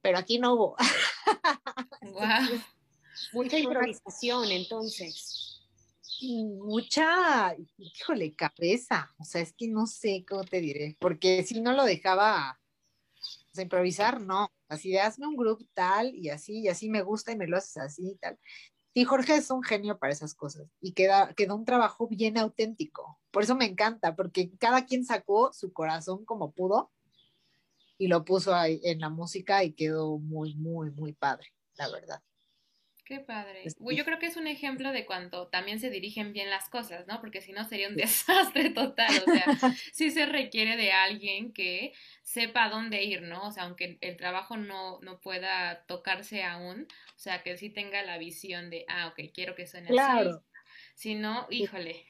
pero 0.00 0.18
aquí 0.18 0.38
no 0.38 0.54
hubo. 0.54 0.76
Mucha 3.32 3.58
improvisación, 3.58 4.50
entonces. 4.50 5.60
mucha, 6.20 7.54
híjole, 7.76 8.34
cabeza. 8.34 9.14
O 9.18 9.24
sea, 9.24 9.40
es 9.40 9.52
que 9.52 9.68
no 9.68 9.86
sé 9.86 10.24
cómo 10.28 10.44
te 10.44 10.60
diré, 10.60 10.96
porque 11.00 11.42
si 11.44 11.60
no 11.60 11.72
lo 11.72 11.84
dejaba 11.84 12.58
improvisar, 13.60 14.20
no. 14.20 14.50
Así 14.68 14.90
de 14.90 15.00
hazme 15.00 15.26
un 15.26 15.36
grupo 15.36 15.64
tal 15.74 16.14
y 16.14 16.30
así, 16.30 16.60
y 16.60 16.68
así 16.68 16.88
me 16.88 17.02
gusta 17.02 17.32
y 17.32 17.36
me 17.36 17.46
lo 17.46 17.58
haces 17.58 17.76
así 17.76 18.12
y 18.12 18.14
tal. 18.16 18.38
Y 18.94 19.04
Jorge 19.04 19.36
es 19.36 19.50
un 19.50 19.62
genio 19.62 19.98
para 19.98 20.12
esas 20.12 20.34
cosas 20.34 20.68
y 20.80 20.92
queda, 20.92 21.32
quedó 21.34 21.56
un 21.56 21.64
trabajo 21.64 22.08
bien 22.08 22.38
auténtico. 22.38 23.18
Por 23.30 23.42
eso 23.42 23.54
me 23.54 23.66
encanta, 23.66 24.16
porque 24.16 24.50
cada 24.58 24.84
quien 24.86 25.04
sacó 25.04 25.52
su 25.52 25.72
corazón 25.72 26.24
como 26.24 26.52
pudo 26.52 26.90
y 27.98 28.08
lo 28.08 28.24
puso 28.24 28.54
ahí 28.54 28.80
en 28.84 29.00
la 29.00 29.08
música 29.08 29.64
y 29.64 29.72
quedó 29.72 30.18
muy, 30.18 30.54
muy, 30.54 30.90
muy 30.90 31.12
padre, 31.12 31.52
la 31.76 31.90
verdad. 31.90 32.22
Qué 33.04 33.18
padre. 33.18 33.64
Yo 33.64 34.04
creo 34.04 34.18
que 34.18 34.26
es 34.26 34.36
un 34.36 34.46
ejemplo 34.46 34.92
de 34.92 35.04
cuando 35.04 35.48
también 35.48 35.80
se 35.80 35.90
dirigen 35.90 36.32
bien 36.32 36.50
las 36.50 36.68
cosas, 36.68 37.06
¿no? 37.08 37.20
Porque 37.20 37.40
si 37.40 37.52
no 37.52 37.64
sería 37.64 37.88
un 37.88 37.96
desastre 37.96 38.70
total. 38.70 39.10
O 39.26 39.30
sea, 39.30 39.44
sí 39.92 40.10
se 40.10 40.24
requiere 40.24 40.76
de 40.76 40.92
alguien 40.92 41.52
que 41.52 41.92
sepa 42.22 42.68
dónde 42.68 43.02
ir, 43.02 43.22
¿no? 43.22 43.48
O 43.48 43.50
sea, 43.50 43.64
aunque 43.64 43.98
el 44.00 44.16
trabajo 44.16 44.56
no, 44.56 45.00
no 45.00 45.20
pueda 45.20 45.84
tocarse 45.86 46.44
aún, 46.44 46.86
o 47.16 47.18
sea, 47.18 47.42
que 47.42 47.56
sí 47.56 47.70
tenga 47.70 48.02
la 48.02 48.18
visión 48.18 48.70
de, 48.70 48.84
ah, 48.88 49.08
ok, 49.08 49.30
quiero 49.34 49.54
que 49.56 49.66
suene 49.66 49.88
claro. 49.88 50.30
así. 50.30 50.38
Si 50.94 51.14
no, 51.14 51.46
híjole. 51.50 52.06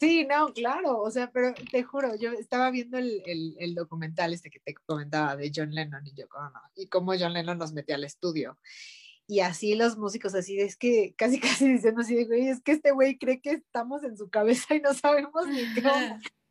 Sí, 0.00 0.26
no, 0.26 0.52
claro, 0.52 1.00
o 1.00 1.10
sea, 1.10 1.30
pero 1.32 1.52
te 1.72 1.82
juro, 1.82 2.14
yo 2.14 2.30
estaba 2.32 2.70
viendo 2.70 2.98
el, 2.98 3.22
el, 3.58 3.74
documental 3.74 4.32
este 4.32 4.48
que 4.48 4.60
te 4.60 4.74
comentaba 4.86 5.36
de 5.36 5.50
John 5.54 5.74
Lennon 5.74 6.06
y 6.06 6.12
yo, 6.12 6.26
no, 6.32 6.60
y 6.76 6.86
cómo 6.86 7.12
John 7.18 7.32
Lennon 7.32 7.58
nos 7.58 7.72
metía 7.72 7.96
al 7.96 8.04
estudio 8.04 8.56
y 9.30 9.40
así 9.40 9.74
los 9.74 9.98
músicos 9.98 10.34
así 10.34 10.58
es 10.58 10.76
que 10.76 11.14
casi 11.16 11.38
casi 11.40 11.68
diciendo 11.68 12.00
así 12.00 12.14
de 12.14 12.24
güey, 12.24 12.48
es 12.48 12.62
que 12.62 12.72
este 12.72 12.92
güey 12.92 13.18
cree 13.18 13.40
que 13.40 13.50
estamos 13.50 14.02
en 14.02 14.16
su 14.16 14.30
cabeza 14.30 14.74
y 14.74 14.80
no 14.80 14.94
sabemos 14.94 15.46
ni 15.46 15.62
qué 15.74 15.82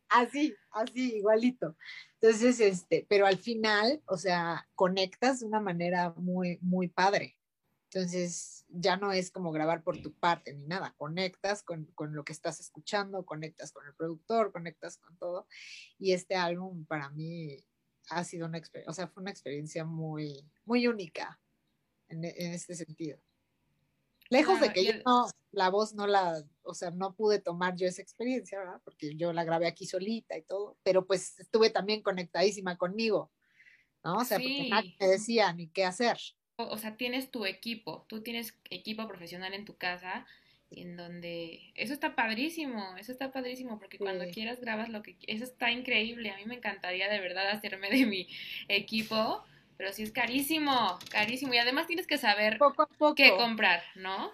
así, 0.08 0.54
así, 0.70 1.16
igualito. 1.16 1.76
Entonces, 2.20 2.60
este, 2.60 3.06
pero 3.08 3.26
al 3.26 3.38
final, 3.38 4.02
o 4.06 4.16
sea, 4.16 4.66
conectas 4.74 5.40
de 5.40 5.46
una 5.46 5.60
manera 5.60 6.14
muy, 6.16 6.58
muy 6.60 6.88
padre. 6.88 7.36
Entonces, 7.90 8.66
ya 8.68 8.96
no 8.98 9.12
es 9.12 9.30
como 9.30 9.50
grabar 9.50 9.82
por 9.82 10.00
tu 10.02 10.12
parte 10.12 10.52
ni 10.52 10.66
nada, 10.66 10.94
conectas 10.98 11.62
con, 11.62 11.86
con, 11.94 12.14
lo 12.14 12.22
que 12.22 12.32
estás 12.32 12.60
escuchando, 12.60 13.24
conectas 13.24 13.72
con 13.72 13.86
el 13.86 13.94
productor, 13.94 14.52
conectas 14.52 14.98
con 14.98 15.16
todo. 15.16 15.46
Y 15.98 16.12
este 16.12 16.34
álbum 16.34 16.84
para 16.84 17.08
mí 17.10 17.64
ha 18.10 18.24
sido 18.24 18.46
una 18.46 18.58
experiencia, 18.58 18.90
o 18.90 18.94
sea, 18.94 19.08
fue 19.08 19.22
una 19.22 19.30
experiencia 19.30 19.84
muy, 19.84 20.46
muy 20.66 20.86
única 20.86 21.40
en, 22.08 22.24
en 22.24 22.52
este 22.52 22.74
sentido. 22.74 23.18
Lejos 24.30 24.60
de 24.60 24.72
que 24.72 24.84
yo 24.84 24.92
no, 25.06 25.26
la 25.52 25.70
voz 25.70 25.94
no 25.94 26.06
la, 26.06 26.44
o 26.62 26.74
sea, 26.74 26.90
no 26.90 27.14
pude 27.14 27.38
tomar 27.38 27.74
yo 27.76 27.86
esa 27.86 28.02
experiencia, 28.02 28.58
¿verdad? 28.58 28.80
Porque 28.84 29.16
yo 29.16 29.32
la 29.32 29.44
grabé 29.44 29.66
aquí 29.66 29.86
solita 29.86 30.36
y 30.36 30.42
todo, 30.42 30.76
pero 30.82 31.06
pues 31.06 31.38
estuve 31.38 31.70
también 31.70 32.02
conectadísima 32.02 32.76
conmigo, 32.76 33.32
¿no? 34.04 34.16
O 34.16 34.24
sea, 34.24 34.38
porque 34.38 34.68
nadie 34.68 34.94
me 35.00 35.08
decía 35.08 35.50
ni 35.54 35.68
qué 35.68 35.86
hacer. 35.86 36.18
O, 36.58 36.76
sea, 36.76 36.96
tienes 36.96 37.30
tu 37.30 37.46
equipo, 37.46 38.04
tú 38.08 38.20
tienes 38.22 38.54
equipo 38.70 39.06
profesional 39.06 39.54
en 39.54 39.64
tu 39.64 39.76
casa, 39.76 40.26
en 40.70 40.96
donde 40.96 41.72
eso 41.74 41.92
está 41.92 42.14
padrísimo, 42.14 42.96
eso 42.96 43.12
está 43.12 43.30
padrísimo, 43.30 43.78
porque 43.78 43.98
cuando 43.98 44.28
quieras 44.28 44.60
grabas 44.60 44.88
lo 44.88 45.02
que, 45.02 45.16
eso 45.26 45.44
está 45.44 45.70
increíble, 45.70 46.30
a 46.30 46.36
mí 46.36 46.44
me 46.46 46.56
encantaría 46.56 47.08
de 47.08 47.20
verdad 47.20 47.48
hacerme 47.50 47.90
de 47.90 48.06
mi 48.06 48.28
equipo 48.68 49.44
pero 49.78 49.92
sí 49.92 50.02
es 50.02 50.10
carísimo, 50.10 50.98
carísimo. 51.08 51.54
Y 51.54 51.58
además 51.58 51.86
tienes 51.86 52.06
que 52.06 52.18
saber 52.18 52.58
qué 53.16 53.36
comprar, 53.36 53.80
¿no? 53.94 54.32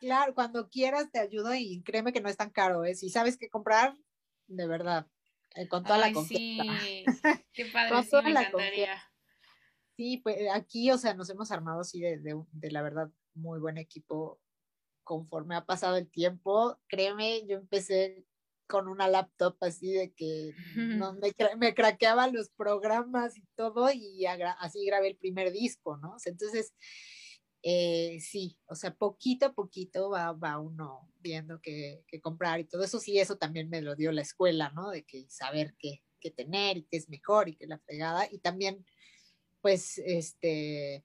Claro, 0.00 0.34
cuando 0.34 0.70
quieras 0.70 1.12
te 1.12 1.20
ayudo 1.20 1.54
y 1.54 1.82
créeme 1.82 2.14
que 2.14 2.22
no 2.22 2.30
es 2.30 2.38
tan 2.38 2.48
caro, 2.48 2.86
¿eh? 2.86 2.94
Si 2.94 3.10
sabes 3.10 3.36
qué 3.36 3.50
comprar, 3.50 3.94
de 4.46 4.66
verdad, 4.66 5.06
eh, 5.54 5.68
con 5.68 5.84
toda 5.84 5.98
la 5.98 6.10
confianza. 6.10 6.80
Sí, 6.80 7.04
qué 7.52 7.66
padre, 7.66 8.02
sí, 8.02 8.16
me 8.24 8.30
encantaría. 8.30 9.09
Sí, 10.00 10.16
pues 10.16 10.38
aquí, 10.54 10.90
o 10.90 10.96
sea, 10.96 11.12
nos 11.12 11.28
hemos 11.28 11.50
armado 11.50 11.82
así 11.82 12.00
de, 12.00 12.18
de 12.52 12.70
la 12.70 12.80
verdad 12.80 13.10
muy 13.34 13.60
buen 13.60 13.76
equipo 13.76 14.40
conforme 15.04 15.54
ha 15.56 15.66
pasado 15.66 15.98
el 15.98 16.10
tiempo. 16.10 16.80
Créeme, 16.88 17.46
yo 17.46 17.58
empecé 17.58 18.24
con 18.66 18.88
una 18.88 19.08
laptop 19.08 19.58
así 19.60 19.92
de 19.92 20.14
que 20.14 20.54
no, 20.74 21.12
me, 21.12 21.34
me, 21.58 21.74
craqueaba 21.74 22.28
los 22.28 22.48
programas 22.48 23.36
y 23.36 23.44
todo 23.54 23.92
y 23.92 24.24
así 24.24 24.86
grabé 24.86 25.08
el 25.08 25.18
primer 25.18 25.52
disco, 25.52 25.98
¿no? 25.98 26.16
entonces, 26.24 26.72
eh, 27.62 28.20
sí, 28.20 28.58
o 28.68 28.74
sea, 28.76 28.94
poquito 28.94 29.44
a 29.44 29.52
poquito 29.52 30.08
va, 30.08 30.32
va 30.32 30.58
uno 30.58 31.12
viendo 31.18 31.60
qué, 31.60 32.06
comprar 32.22 32.58
y 32.58 32.64
todo 32.64 32.84
eso, 32.84 33.00
sí, 33.00 33.18
eso 33.18 33.36
también 33.36 33.68
me 33.68 33.82
lo 33.82 33.96
dio 33.96 34.12
la 34.12 34.22
escuela, 34.22 34.70
¿no? 34.70 34.88
De 34.88 35.04
que 35.04 35.26
saber 35.28 35.74
qué, 35.78 36.02
qué 36.20 36.30
tener 36.30 36.78
y 36.78 36.84
qué 36.84 36.96
es 36.96 37.10
mejor 37.10 37.50
y 37.50 37.56
qué 37.56 37.66
la 37.66 37.78
fregada 37.80 38.26
y 38.32 38.38
también, 38.38 38.86
pues, 39.60 39.98
este, 39.98 41.04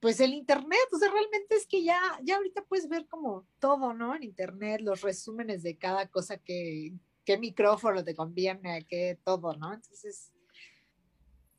pues 0.00 0.20
el 0.20 0.32
internet, 0.34 0.88
o 0.92 0.98
sea, 0.98 1.10
realmente 1.10 1.56
es 1.56 1.66
que 1.66 1.82
ya, 1.82 2.00
ya 2.22 2.36
ahorita 2.36 2.64
puedes 2.64 2.88
ver 2.88 3.06
como 3.06 3.46
todo, 3.58 3.94
¿no? 3.94 4.14
En 4.14 4.22
internet, 4.22 4.80
los 4.80 5.02
resúmenes 5.02 5.62
de 5.62 5.76
cada 5.76 6.08
cosa 6.08 6.38
que, 6.38 6.92
qué 7.24 7.38
micrófono 7.38 8.04
te 8.04 8.14
conviene, 8.14 8.84
qué 8.88 9.18
todo, 9.24 9.54
¿no? 9.54 9.72
Entonces, 9.72 10.32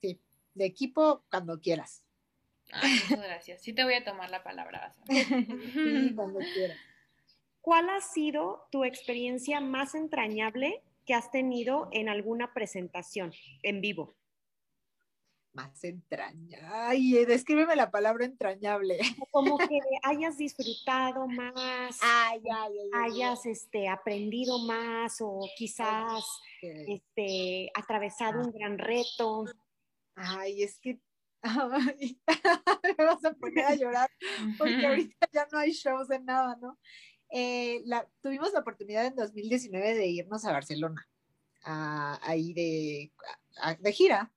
sí, 0.01 0.19
de 0.53 0.65
equipo 0.65 1.23
cuando 1.29 1.59
quieras. 1.59 2.03
muchas 2.71 3.21
gracias. 3.21 3.61
Sí 3.61 3.73
te 3.73 3.83
voy 3.83 3.93
a 3.95 4.03
tomar 4.03 4.29
la 4.29 4.43
palabra. 4.43 4.95
sí, 5.07 6.13
cuando 6.15 6.39
quieras. 6.39 6.77
¿Cuál 7.61 7.89
ha 7.89 8.01
sido 8.01 8.67
tu 8.71 8.83
experiencia 8.83 9.61
más 9.61 9.95
entrañable 9.95 10.83
que 11.05 11.13
has 11.13 11.31
tenido 11.31 11.87
en 11.91 12.09
alguna 12.09 12.53
presentación 12.53 13.33
en 13.61 13.79
vivo? 13.79 14.13
Más 15.53 15.83
entrañable. 15.83 16.67
Ay, 16.71 17.17
eh, 17.17 17.25
descríbeme 17.25 17.75
la 17.75 17.91
palabra 17.91 18.25
entrañable. 18.25 18.99
Como 19.31 19.57
que 19.57 19.79
hayas 20.03 20.37
disfrutado 20.37 21.27
más, 21.27 21.99
ay, 22.01 22.41
hayas 22.93 23.45
este, 23.45 23.87
aprendido 23.87 24.59
más 24.59 25.17
o 25.21 25.47
quizás 25.57 26.23
este, 26.61 27.69
atravesado 27.75 28.41
un 28.41 28.51
gran 28.51 28.77
reto. 28.77 29.45
Ay, 30.15 30.63
es 30.63 30.79
que 30.79 30.99
me 32.97 33.05
vas 33.05 33.25
a 33.25 33.33
poner 33.33 33.65
a 33.65 33.75
llorar 33.75 34.09
porque 34.57 34.87
ahorita 34.87 35.27
ya 35.33 35.47
no 35.51 35.59
hay 35.59 35.71
shows 35.71 36.07
de 36.07 36.19
nada, 36.19 36.57
¿no? 36.61 36.79
Eh, 37.29 37.81
la, 37.85 38.07
tuvimos 38.21 38.53
la 38.53 38.59
oportunidad 38.59 39.05
en 39.05 39.15
2019 39.15 39.95
de 39.95 40.05
irnos 40.05 40.45
a 40.45 40.51
Barcelona, 40.51 41.07
ahí 41.63 42.53
de, 42.53 43.11
de 43.79 43.91
gira. 43.91 44.31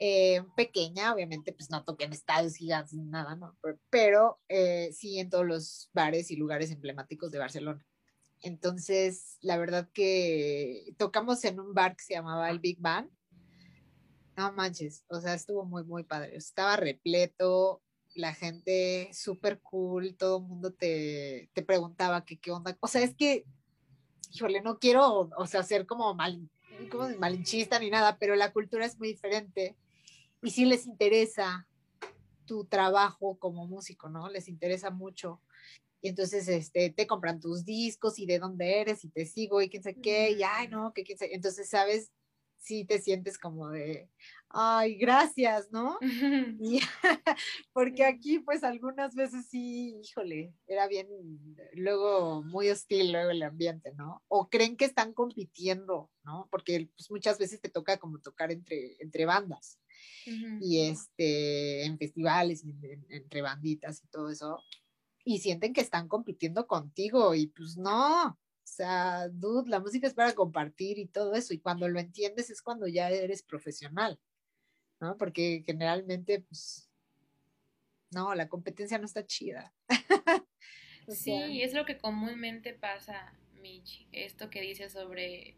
Eh, 0.00 0.44
pequeña, 0.56 1.12
obviamente, 1.12 1.52
pues 1.52 1.70
no 1.70 1.82
toqué 1.82 2.04
en 2.04 2.12
estadios 2.12 2.54
gigantes 2.54 2.92
ni 2.92 3.04
nada, 3.04 3.34
¿no? 3.34 3.56
Pero, 3.90 4.38
eh, 4.48 4.90
sí 4.92 5.18
en 5.18 5.28
todos 5.28 5.44
los 5.44 5.90
bares 5.92 6.30
y 6.30 6.36
lugares 6.36 6.70
emblemáticos 6.70 7.32
de 7.32 7.38
Barcelona. 7.38 7.84
Entonces, 8.40 9.38
la 9.40 9.56
verdad 9.56 9.88
que 9.92 10.94
tocamos 10.98 11.44
en 11.44 11.58
un 11.58 11.74
bar 11.74 11.96
que 11.96 12.04
se 12.04 12.14
llamaba 12.14 12.48
el 12.48 12.60
Big 12.60 12.78
Bang. 12.80 13.08
No 14.36 14.52
manches, 14.52 15.04
o 15.08 15.20
sea, 15.20 15.34
estuvo 15.34 15.64
muy, 15.64 15.82
muy 15.82 16.04
padre. 16.04 16.36
Estaba 16.36 16.76
repleto, 16.76 17.82
la 18.14 18.34
gente 18.34 19.10
súper 19.12 19.60
cool, 19.62 20.16
todo 20.16 20.38
el 20.38 20.44
mundo 20.44 20.72
te, 20.72 21.50
te 21.54 21.62
preguntaba 21.64 22.24
que 22.24 22.38
qué 22.38 22.52
onda. 22.52 22.76
O 22.78 22.86
sea, 22.86 23.02
es 23.02 23.16
que, 23.16 23.44
híjole, 24.30 24.62
no 24.62 24.78
quiero, 24.78 25.30
o 25.36 25.46
sea, 25.48 25.64
ser 25.64 25.86
como 25.86 26.14
mal, 26.14 26.48
como 26.88 27.08
malinchista 27.18 27.80
ni 27.80 27.90
nada, 27.90 28.16
pero 28.20 28.36
la 28.36 28.52
cultura 28.52 28.86
es 28.86 28.96
muy 28.96 29.08
diferente 29.08 29.76
y 30.42 30.50
si 30.50 30.64
les 30.64 30.86
interesa 30.86 31.66
tu 32.48 32.64
trabajo 32.64 33.38
como 33.38 33.66
músico, 33.66 34.08
¿no? 34.08 34.28
Les 34.28 34.48
interesa 34.48 34.90
mucho. 34.90 35.42
Y 36.00 36.08
entonces 36.08 36.48
este, 36.48 36.90
te 36.90 37.06
compran 37.06 37.40
tus 37.40 37.64
discos 37.64 38.18
y 38.18 38.26
de 38.26 38.38
dónde 38.38 38.80
eres 38.80 39.04
y 39.04 39.10
te 39.10 39.26
sigo 39.26 39.60
y 39.60 39.68
quién 39.68 39.82
sé 39.82 39.94
qué, 39.94 40.30
y 40.30 40.42
ay, 40.42 40.68
no, 40.68 40.92
que 40.92 41.04
quién 41.04 41.18
sé. 41.18 41.34
Entonces, 41.34 41.68
¿sabes? 41.68 42.12
Sí 42.60 42.84
te 42.84 43.00
sientes 43.00 43.38
como 43.38 43.68
de, 43.68 44.08
ay, 44.48 44.96
gracias, 44.96 45.70
¿no? 45.70 45.98
porque 47.72 48.04
aquí 48.04 48.40
pues 48.40 48.64
algunas 48.64 49.14
veces 49.14 49.46
sí, 49.48 50.00
híjole, 50.02 50.54
era 50.66 50.88
bien, 50.88 51.06
luego 51.74 52.42
muy 52.42 52.68
hostil 52.70 53.12
luego 53.12 53.30
el 53.30 53.42
ambiente, 53.42 53.92
¿no? 53.94 54.22
O 54.28 54.48
creen 54.48 54.76
que 54.76 54.86
están 54.86 55.12
compitiendo, 55.12 56.10
¿no? 56.24 56.48
Porque 56.50 56.88
pues, 56.96 57.10
muchas 57.10 57.38
veces 57.38 57.60
te 57.60 57.68
toca 57.68 57.98
como 57.98 58.18
tocar 58.18 58.50
entre, 58.50 58.96
entre 59.00 59.26
bandas 59.26 59.78
y 60.60 60.80
este, 60.80 61.84
en 61.84 61.98
festivales, 61.98 62.64
entre 63.08 63.42
banditas 63.42 64.02
y 64.02 64.08
todo 64.08 64.30
eso, 64.30 64.62
y 65.24 65.38
sienten 65.38 65.72
que 65.72 65.80
están 65.80 66.08
compitiendo 66.08 66.66
contigo 66.66 67.34
y 67.34 67.48
pues 67.48 67.76
no, 67.76 68.38
o 68.68 68.70
sea, 68.70 69.28
dude, 69.28 69.70
la 69.70 69.80
música 69.80 70.06
es 70.06 70.14
para 70.14 70.34
compartir 70.34 70.98
y 70.98 71.06
todo 71.06 71.34
eso, 71.34 71.54
y 71.54 71.58
cuando 71.58 71.88
lo 71.88 71.98
entiendes 71.98 72.50
es 72.50 72.62
cuando 72.62 72.86
ya 72.86 73.10
eres 73.10 73.42
profesional, 73.42 74.18
¿no? 75.00 75.16
Porque 75.16 75.62
generalmente, 75.64 76.40
pues, 76.40 76.90
no, 78.10 78.34
la 78.34 78.48
competencia 78.48 78.98
no 78.98 79.06
está 79.06 79.24
chida. 79.26 79.74
sí, 81.08 81.62
es 81.62 81.72
lo 81.72 81.84
que 81.84 81.98
comúnmente 81.98 82.74
pasa, 82.74 83.32
Mitch, 83.54 84.06
esto 84.12 84.50
que 84.50 84.60
dices 84.60 84.92
sobre 84.92 85.56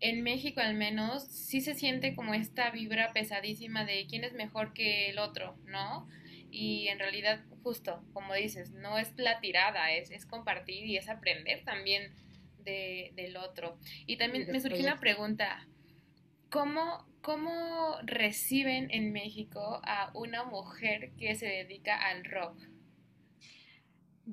en 0.00 0.22
México 0.22 0.60
al 0.60 0.74
menos 0.74 1.24
sí 1.24 1.60
se 1.60 1.74
siente 1.74 2.14
como 2.14 2.34
esta 2.34 2.70
vibra 2.70 3.12
pesadísima 3.12 3.84
de 3.84 4.06
quién 4.08 4.24
es 4.24 4.32
mejor 4.32 4.72
que 4.72 5.10
el 5.10 5.18
otro, 5.18 5.56
¿no? 5.66 6.08
Y 6.50 6.88
en 6.88 6.98
realidad, 6.98 7.44
justo, 7.62 8.02
como 8.12 8.34
dices, 8.34 8.72
no 8.72 8.98
es 8.98 9.12
la 9.16 9.40
tirada, 9.40 9.92
es, 9.92 10.10
es 10.10 10.26
compartir 10.26 10.84
y 10.84 10.96
es 10.96 11.08
aprender 11.08 11.64
también 11.64 12.14
de, 12.58 13.12
del 13.14 13.36
otro. 13.36 13.78
Y 14.06 14.16
también 14.16 14.50
me 14.50 14.60
surgió 14.60 14.80
una 14.80 14.98
pregunta, 14.98 15.68
¿cómo, 16.50 17.06
¿cómo 17.20 17.96
reciben 18.02 18.90
en 18.90 19.12
México 19.12 19.80
a 19.84 20.10
una 20.14 20.44
mujer 20.44 21.12
que 21.18 21.34
se 21.34 21.46
dedica 21.46 21.96
al 22.08 22.24
rock? 22.24 22.58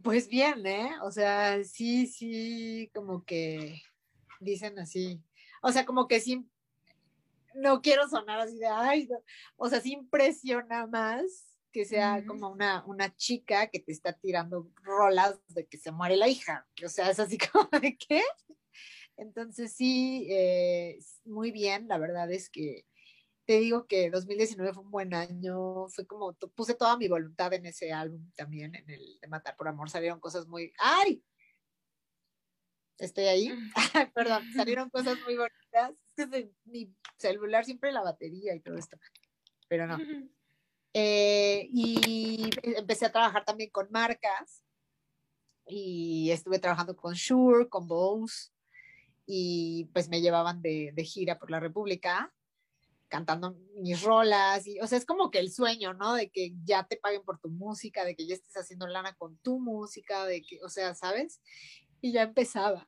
Pues 0.01 0.27
bien, 0.27 0.65
¿eh? 0.65 0.91
O 1.03 1.11
sea, 1.11 1.63
sí, 1.63 2.07
sí, 2.07 2.89
como 2.93 3.23
que 3.25 3.81
dicen 4.39 4.77
así, 4.79 5.21
o 5.61 5.71
sea, 5.71 5.85
como 5.85 6.07
que 6.07 6.19
sí, 6.19 6.47
no 7.55 7.81
quiero 7.81 8.07
sonar 8.07 8.39
así 8.39 8.57
de, 8.57 8.67
ay, 8.67 9.09
o 9.55 9.69
sea, 9.69 9.81
sí 9.81 9.93
impresiona 9.93 10.87
más 10.87 11.47
que 11.71 11.85
sea 11.85 12.25
como 12.25 12.49
una, 12.49 12.83
una 12.85 13.15
chica 13.15 13.67
que 13.67 13.79
te 13.79 13.91
está 13.91 14.13
tirando 14.13 14.71
rolas 14.81 15.39
de 15.49 15.67
que 15.67 15.77
se 15.77 15.91
muere 15.91 16.15
la 16.15 16.27
hija, 16.27 16.67
o 16.83 16.89
sea, 16.89 17.09
es 17.09 17.19
así 17.19 17.37
como 17.51 17.69
de 17.79 17.97
qué. 17.97 18.23
Entonces 19.17 19.73
sí, 19.73 20.27
eh, 20.29 20.99
muy 21.25 21.51
bien, 21.51 21.87
la 21.87 21.97
verdad 21.97 22.31
es 22.31 22.49
que 22.49 22.85
te 23.45 23.59
digo 23.59 23.87
que 23.87 24.09
2019 24.09 24.73
fue 24.73 24.83
un 24.83 24.91
buen 24.91 25.13
año, 25.13 25.87
fue 25.87 26.05
como, 26.05 26.33
puse 26.33 26.75
toda 26.75 26.97
mi 26.97 27.07
voluntad 27.07 27.53
en 27.53 27.65
ese 27.65 27.93
álbum 27.93 28.29
también, 28.35 28.75
en 28.75 28.89
el 28.89 29.19
de 29.21 29.27
Matar 29.27 29.55
por 29.55 29.67
Amor, 29.67 29.89
salieron 29.89 30.19
cosas 30.19 30.47
muy, 30.47 30.73
¡ay! 30.77 31.23
Estoy 32.97 33.25
ahí. 33.25 33.51
Perdón, 34.15 34.43
salieron 34.55 34.89
cosas 34.89 35.17
muy 35.25 35.35
bonitas. 35.35 35.93
mi 36.65 36.93
celular 37.17 37.65
siempre 37.65 37.91
la 37.91 38.01
batería 38.01 38.55
y 38.55 38.59
todo 38.59 38.77
esto, 38.77 38.97
pero 39.67 39.87
no. 39.87 39.97
Eh, 40.99 41.67
y 41.73 42.49
empecé 42.63 43.05
a 43.05 43.11
trabajar 43.11 43.45
también 43.45 43.69
con 43.69 43.87
marcas 43.91 44.63
y 45.67 46.31
estuve 46.31 46.57
trabajando 46.57 46.95
con 46.95 47.13
Shure, 47.13 47.69
con 47.69 47.87
Bose 47.87 48.49
y 49.27 49.91
pues 49.93 50.09
me 50.09 50.21
llevaban 50.21 50.59
de, 50.63 50.91
de 50.95 51.03
gira 51.03 51.37
por 51.37 51.51
la 51.51 51.59
República 51.59 52.33
cantando 53.07 53.57
mis 53.75 54.01
rolas 54.01 54.67
y 54.67 54.79
o 54.79 54.87
sea 54.87 54.97
es 54.97 55.05
como 55.05 55.31
que 55.31 55.39
el 55.39 55.51
sueño 55.51 55.93
no 55.93 56.13
de 56.13 56.29
que 56.29 56.53
ya 56.63 56.87
te 56.87 56.97
paguen 56.97 57.23
por 57.23 57.39
tu 57.39 57.49
música 57.49 58.03
de 58.03 58.15
que 58.15 58.27
ya 58.27 58.35
estés 58.35 58.57
haciendo 58.57 58.87
lana 58.87 59.13
con 59.15 59.37
tu 59.37 59.59
música 59.59 60.25
de 60.25 60.41
que 60.41 60.59
o 60.63 60.69
sea 60.69 60.93
sabes 60.93 61.41
y 62.01 62.11
ya 62.11 62.23
empezaba. 62.23 62.87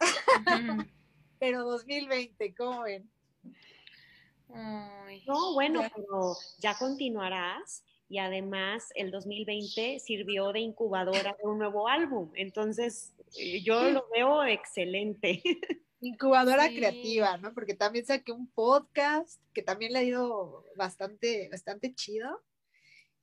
Pero 1.38 1.64
2020 1.64 2.54
cómo 2.54 2.82
ven 2.82 3.10
no 5.26 5.54
bueno 5.54 5.82
pero 5.94 6.36
ya 6.58 6.76
continuarás 6.76 7.84
y 8.08 8.18
además 8.18 8.90
el 8.96 9.10
2020 9.10 10.00
sirvió 10.00 10.52
de 10.52 10.60
incubadora 10.60 11.36
de 11.40 11.48
un 11.48 11.58
nuevo 11.58 11.86
álbum. 11.86 12.32
Entonces 12.34 13.14
eh, 13.38 13.62
yo 13.62 13.88
lo 13.90 14.08
veo 14.12 14.44
excelente. 14.44 15.40
Incubadora 16.00 16.68
creativa, 16.68 17.36
¿no? 17.36 17.54
Porque 17.54 17.74
también 17.74 18.04
saqué 18.06 18.32
un 18.32 18.48
podcast 18.48 19.40
que 19.52 19.62
también 19.62 19.92
le 19.92 20.00
ha 20.00 20.02
ido 20.02 20.64
bastante, 20.74 21.48
bastante 21.50 21.94
chido. 21.94 22.42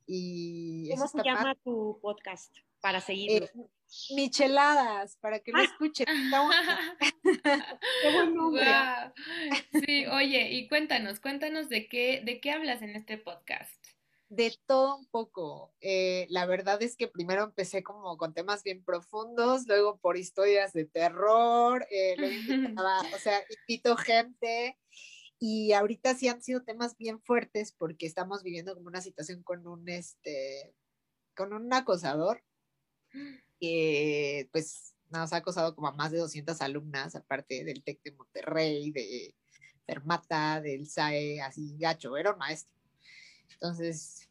Y 0.06 0.89
¿Cómo 0.91 1.08
se 1.08 1.21
llama 1.21 1.56
tu 1.56 2.00
podcast 2.02 2.56
para 2.80 3.02
seguirlo? 3.02 3.47
Eh, 3.47 3.67
Micheladas, 4.15 5.17
para 5.17 5.39
que 5.39 5.52
lo 5.52 5.62
escuchen. 5.62 6.06
qué 8.02 8.13
buen 8.13 8.36
nombre. 8.36 8.65
Sí, 9.86 10.06
oye, 10.08 10.52
y 10.52 10.67
cuéntanos, 10.67 11.19
cuéntanos 11.19 11.69
de 11.69 11.88
qué, 11.88 12.21
de 12.23 12.39
qué 12.39 12.52
hablas 12.52 12.82
en 12.82 12.95
este 12.95 13.17
podcast 13.17 13.88
de 14.30 14.58
todo 14.65 14.97
un 14.97 15.06
poco. 15.08 15.73
Eh, 15.82 16.28
la 16.30 16.45
verdad 16.45 16.82
es 16.82 16.97
que 16.97 17.08
primero 17.08 17.43
empecé 17.43 17.84
como 17.84 18.17
con 18.17 18.34
temas 18.34 18.63
bien 18.63 18.84
profundos, 18.84 19.65
luego 19.67 19.97
por 19.97 20.17
historias 20.17 20.73
de 20.73 20.86
terror, 20.86 21.88
eh, 21.89 22.15
o 23.15 23.19
sea, 23.19 23.41
invito 23.67 23.95
gente 23.95 24.78
y 25.39 25.71
ahorita 25.73 26.15
sí 26.15 26.28
han 26.28 26.41
sido 26.41 26.63
temas 26.63 26.97
bien 26.97 27.21
fuertes 27.21 27.71
porque 27.71 28.06
estamos 28.06 28.43
viviendo 28.43 28.73
como 28.73 28.88
una 28.88 29.02
situación 29.02 29.43
con 29.43 29.67
un, 29.67 29.88
este, 29.88 30.73
con 31.36 31.54
un 31.54 31.71
acosador 31.73 32.43
que 33.60 34.50
pues 34.52 34.93
nos 35.10 35.34
ha 35.34 35.38
acosado 35.38 35.76
como 35.76 35.88
a 35.88 35.93
más 35.93 36.12
de 36.12 36.20
200 36.20 36.62
alumnas, 36.62 37.15
aparte 37.15 37.63
del 37.63 37.84
TEC 37.84 38.02
de 38.04 38.12
Monterrey, 38.12 38.91
de 38.91 39.36
Fermata, 39.86 40.62
del 40.62 40.88
SAE, 40.88 41.41
así 41.41 41.78
gacho, 41.78 42.17
era 42.17 42.34
un 42.34 42.38
maestro. 42.38 42.74
Entonces, 43.54 44.30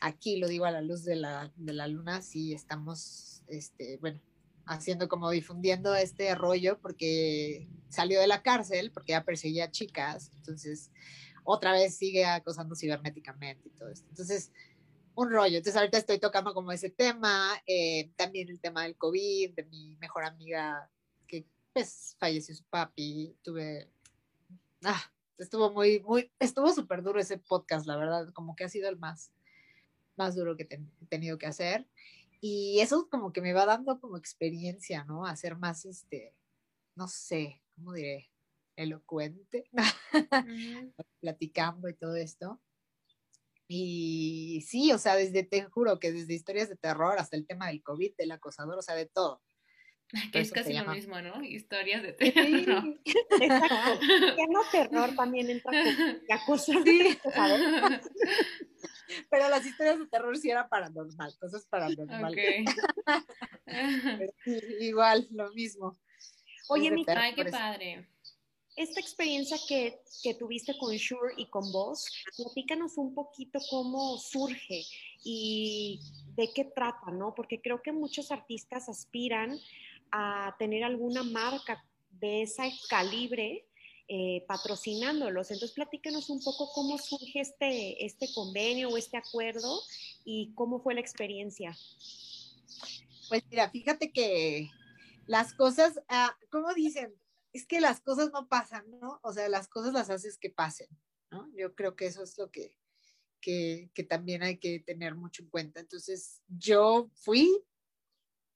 aquí 0.00 0.38
lo 0.38 0.48
digo 0.48 0.64
a 0.64 0.70
la 0.70 0.82
luz 0.82 1.04
de 1.04 1.16
la, 1.16 1.52
de 1.56 1.72
la 1.72 1.86
luna, 1.86 2.20
sí 2.22 2.52
estamos, 2.52 3.42
este, 3.46 3.96
bueno, 3.98 4.20
haciendo 4.66 5.08
como 5.08 5.30
difundiendo 5.30 5.94
este 5.94 6.34
rollo 6.34 6.78
porque 6.80 7.68
salió 7.88 8.20
de 8.20 8.26
la 8.26 8.42
cárcel, 8.42 8.90
porque 8.92 9.12
ya 9.12 9.24
perseguía 9.24 9.64
a 9.64 9.70
chicas, 9.70 10.30
entonces 10.36 10.90
otra 11.44 11.72
vez 11.72 11.96
sigue 11.96 12.26
acosando 12.26 12.74
cibernéticamente 12.74 13.68
y 13.68 13.70
todo 13.70 13.88
esto. 13.88 14.06
Entonces, 14.10 14.52
un 15.18 15.32
rollo. 15.32 15.58
Entonces 15.58 15.76
ahorita 15.76 15.98
estoy 15.98 16.20
tocando 16.20 16.54
como 16.54 16.70
ese 16.70 16.90
tema, 16.90 17.60
eh, 17.66 18.12
también 18.14 18.48
el 18.48 18.60
tema 18.60 18.84
del 18.84 18.96
COVID, 18.96 19.52
de 19.52 19.64
mi 19.64 19.96
mejor 19.96 20.24
amiga 20.24 20.88
que 21.26 21.44
pues 21.72 22.16
falleció 22.20 22.54
su 22.54 22.62
papi, 22.64 23.36
tuve, 23.42 23.90
ah, 24.84 25.12
estuvo 25.36 25.72
muy, 25.72 25.98
muy, 26.00 26.30
estuvo 26.38 26.72
súper 26.72 27.02
duro 27.02 27.18
ese 27.18 27.36
podcast, 27.36 27.84
la 27.84 27.96
verdad, 27.96 28.32
como 28.32 28.54
que 28.54 28.62
ha 28.62 28.68
sido 28.68 28.88
el 28.88 28.96
más, 28.96 29.32
más 30.16 30.36
duro 30.36 30.56
que 30.56 30.68
he 30.70 31.06
tenido 31.06 31.36
que 31.36 31.46
hacer. 31.46 31.88
Y 32.40 32.78
eso 32.78 33.08
como 33.10 33.32
que 33.32 33.40
me 33.40 33.52
va 33.52 33.66
dando 33.66 34.00
como 34.00 34.18
experiencia, 34.18 35.02
¿no? 35.02 35.26
A 35.26 35.34
ser 35.34 35.56
más, 35.56 35.84
este, 35.84 36.32
no 36.94 37.08
sé, 37.08 37.60
¿cómo 37.74 37.92
diré? 37.92 38.30
Elocuente, 38.76 39.68
platicando 41.20 41.88
y 41.88 41.94
todo 41.94 42.14
esto. 42.14 42.60
Y 43.70 44.64
sí, 44.66 44.92
o 44.92 44.98
sea, 44.98 45.14
desde, 45.14 45.42
te 45.42 45.62
juro 45.64 46.00
que 46.00 46.10
desde 46.10 46.32
historias 46.32 46.70
de 46.70 46.76
terror 46.76 47.18
hasta 47.18 47.36
el 47.36 47.46
tema 47.46 47.68
del 47.68 47.82
COVID, 47.82 48.16
del 48.16 48.32
acosador, 48.32 48.78
o 48.78 48.82
sea, 48.82 48.94
de 48.94 49.06
todo. 49.06 49.42
Que 50.32 50.40
es 50.40 50.50
casi 50.50 50.72
lo 50.72 50.86
mismo, 50.86 51.20
¿no? 51.20 51.44
Historias 51.44 52.02
de 52.02 52.14
terror. 52.14 52.46
Sí. 53.04 53.14
Exacto. 53.42 54.06
Ya 54.38 54.46
no 54.48 54.62
terror 54.72 55.14
también 55.14 55.50
entra 55.50 55.70
con 56.46 56.56
cosas. 56.56 56.76
Sí. 56.82 57.18
Pero 59.30 59.50
las 59.50 59.66
historias 59.66 59.98
de 59.98 60.06
terror 60.06 60.34
sí 60.38 60.50
eran 60.50 60.66
paranormal, 60.70 61.36
cosas 61.38 61.66
paranormales. 61.66 62.64
igual, 64.80 65.28
lo 65.30 65.50
mismo. 65.52 65.98
Oye, 66.70 66.90
mi 66.90 67.04
Ay, 67.06 67.34
qué 67.34 67.44
padre. 67.46 68.08
Esta 68.78 69.00
experiencia 69.00 69.56
que, 69.66 69.98
que, 70.22 70.34
tuviste 70.34 70.78
con 70.78 70.94
Shure 70.94 71.34
y 71.36 71.46
con 71.46 71.72
vos, 71.72 72.06
platícanos 72.36 72.96
un 72.96 73.12
poquito 73.12 73.58
cómo 73.70 74.16
surge 74.18 74.84
y 75.24 75.98
de 76.36 76.52
qué 76.54 76.64
trata, 76.64 77.10
¿no? 77.10 77.34
Porque 77.34 77.60
creo 77.60 77.82
que 77.82 77.90
muchos 77.90 78.30
artistas 78.30 78.88
aspiran 78.88 79.58
a 80.12 80.54
tener 80.60 80.84
alguna 80.84 81.24
marca 81.24 81.84
de 82.20 82.42
ese 82.42 82.72
calibre 82.88 83.66
eh, 84.06 84.44
patrocinándolos. 84.46 85.50
Entonces, 85.50 85.74
platícanos 85.74 86.30
un 86.30 86.40
poco 86.40 86.70
cómo 86.72 86.98
surge 86.98 87.40
este, 87.40 88.06
este 88.06 88.32
convenio 88.32 88.90
o 88.90 88.96
este 88.96 89.16
acuerdo 89.16 89.82
y 90.24 90.52
cómo 90.54 90.78
fue 90.78 90.94
la 90.94 91.00
experiencia. 91.00 91.76
Pues 93.28 93.42
mira, 93.50 93.70
fíjate 93.70 94.12
que 94.12 94.70
las 95.26 95.52
cosas, 95.52 95.98
ah, 96.08 96.32
¿cómo 96.52 96.72
dicen? 96.74 97.12
Es 97.58 97.66
que 97.66 97.80
las 97.80 98.00
cosas 98.00 98.30
no 98.32 98.48
pasan, 98.48 98.88
¿no? 99.00 99.18
O 99.24 99.32
sea, 99.32 99.48
las 99.48 99.66
cosas 99.66 99.92
las 99.92 100.10
haces 100.10 100.38
que 100.38 100.48
pasen, 100.48 100.86
¿no? 101.32 101.50
Yo 101.56 101.74
creo 101.74 101.96
que 101.96 102.06
eso 102.06 102.22
es 102.22 102.38
lo 102.38 102.52
que, 102.52 102.78
que, 103.40 103.90
que 103.94 104.04
también 104.04 104.44
hay 104.44 104.58
que 104.58 104.78
tener 104.78 105.16
mucho 105.16 105.42
en 105.42 105.48
cuenta. 105.48 105.80
Entonces, 105.80 106.40
yo 106.46 107.10
fui, 107.16 107.50